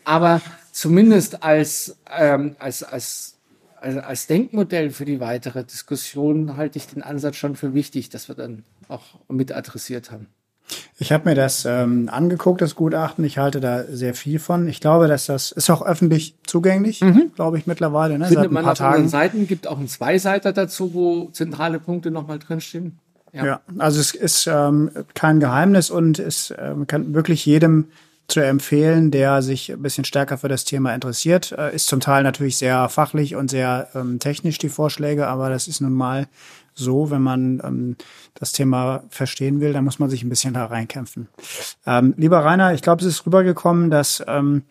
[0.05, 0.41] Aber
[0.75, 3.37] zumindest als, ähm, als, als,
[3.81, 8.29] als, als Denkmodell für die weitere Diskussion halte ich den Ansatz schon für wichtig, dass
[8.29, 10.27] wir dann auch mit adressiert haben.
[10.99, 13.25] Ich habe mir das ähm, angeguckt, das Gutachten.
[13.25, 14.67] Ich halte da sehr viel von.
[14.67, 17.33] Ich glaube, dass das ist auch öffentlich zugänglich, mhm.
[17.35, 18.19] glaube ich mittlerweile.
[18.19, 18.27] Ne?
[18.27, 19.09] Findet man auf Tagen.
[19.09, 22.99] Seiten, gibt auch einen Zweiseiter dazu, wo zentrale Punkte nochmal drinstehen.
[23.33, 23.45] Ja.
[23.45, 27.89] ja, also es ist ähm, kein Geheimnis und es ähm, kann wirklich jedem
[28.27, 31.53] zu empfehlen, der sich ein bisschen stärker für das Thema interessiert.
[31.53, 35.69] Äh, ist zum Teil natürlich sehr fachlich und sehr ähm, technisch die Vorschläge, aber das
[35.69, 36.27] ist nun mal
[36.75, 37.97] so, wenn man ähm,
[38.35, 41.29] das Thema verstehen will, dann muss man sich ein bisschen da reinkämpfen.
[41.87, 44.63] Ähm, lieber Rainer, ich glaube, es ist rübergekommen, dass ähm,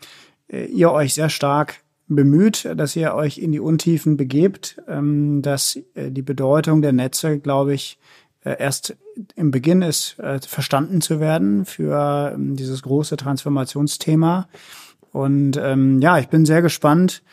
[0.49, 6.11] ihr euch sehr stark bemüht, dass ihr euch in die Untiefen begebt, ähm, dass äh,
[6.11, 8.02] die Bedeutung der Netze, glaube ich, äh,
[8.49, 8.95] erst
[9.35, 14.47] im Beginn ist, äh, verstanden zu werden für ähm, dieses große Transformationsthema.
[15.11, 17.23] Und ähm, ja, ich bin sehr gespannt,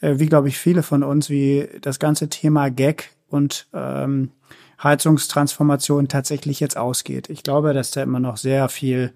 [0.00, 4.30] äh, wie glaube ich viele von uns, wie das ganze Thema Gag und ähm,
[4.82, 7.30] Heizungstransformation tatsächlich jetzt ausgeht.
[7.30, 9.12] Ich glaube, dass da immer noch sehr viel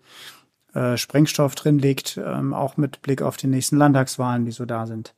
[0.75, 4.87] äh, Sprengstoff drin liegt, ähm, auch mit Blick auf die nächsten Landtagswahlen, die so da
[4.87, 5.15] sind.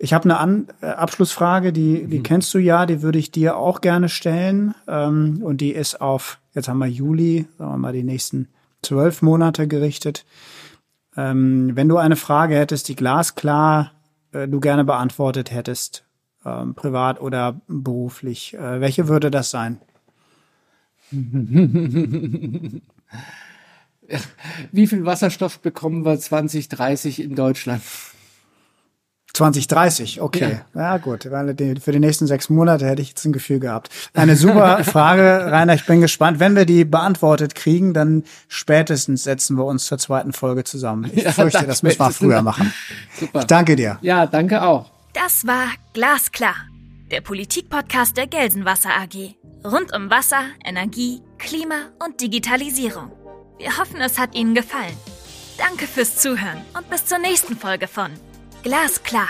[0.00, 2.22] Ich habe eine An äh, Abschlussfrage, die, die mhm.
[2.22, 4.74] kennst du ja, die würde ich dir auch gerne stellen.
[4.86, 8.46] Ähm, und die ist auf, jetzt haben wir Juli, sagen wir mal, die nächsten
[8.80, 10.24] zwölf Monate gerichtet.
[11.16, 13.90] Ähm, wenn du eine Frage hättest, die glasklar
[14.32, 16.04] äh, du gerne beantwortet hättest,
[16.44, 19.80] ähm, privat oder beruflich, äh, welche würde das sein?
[21.10, 22.82] Wie
[24.86, 27.82] viel Wasserstoff bekommen wir 2030 in Deutschland?
[29.38, 30.60] 2030, okay.
[30.74, 31.24] Ja, ja gut.
[31.24, 33.88] Für die nächsten sechs Monate hätte ich jetzt ein Gefühl gehabt.
[34.12, 35.74] Eine super Frage, Rainer.
[35.74, 36.40] Ich bin gespannt.
[36.40, 41.10] Wenn wir die beantwortet kriegen, dann spätestens setzen wir uns zur zweiten Folge zusammen.
[41.14, 42.72] Ich ja, fürchte, das müssen wir früher machen.
[43.18, 43.40] Super.
[43.40, 43.98] Ich danke dir.
[44.02, 44.90] Ja, danke auch.
[45.12, 46.56] Das war Glasklar,
[47.10, 49.36] der Politikpodcast der Gelsenwasser AG.
[49.64, 53.12] Rund um Wasser, Energie, Klima und Digitalisierung.
[53.58, 54.96] Wir hoffen, es hat Ihnen gefallen.
[55.58, 58.10] Danke fürs Zuhören und bis zur nächsten Folge von
[58.62, 59.28] Glasklar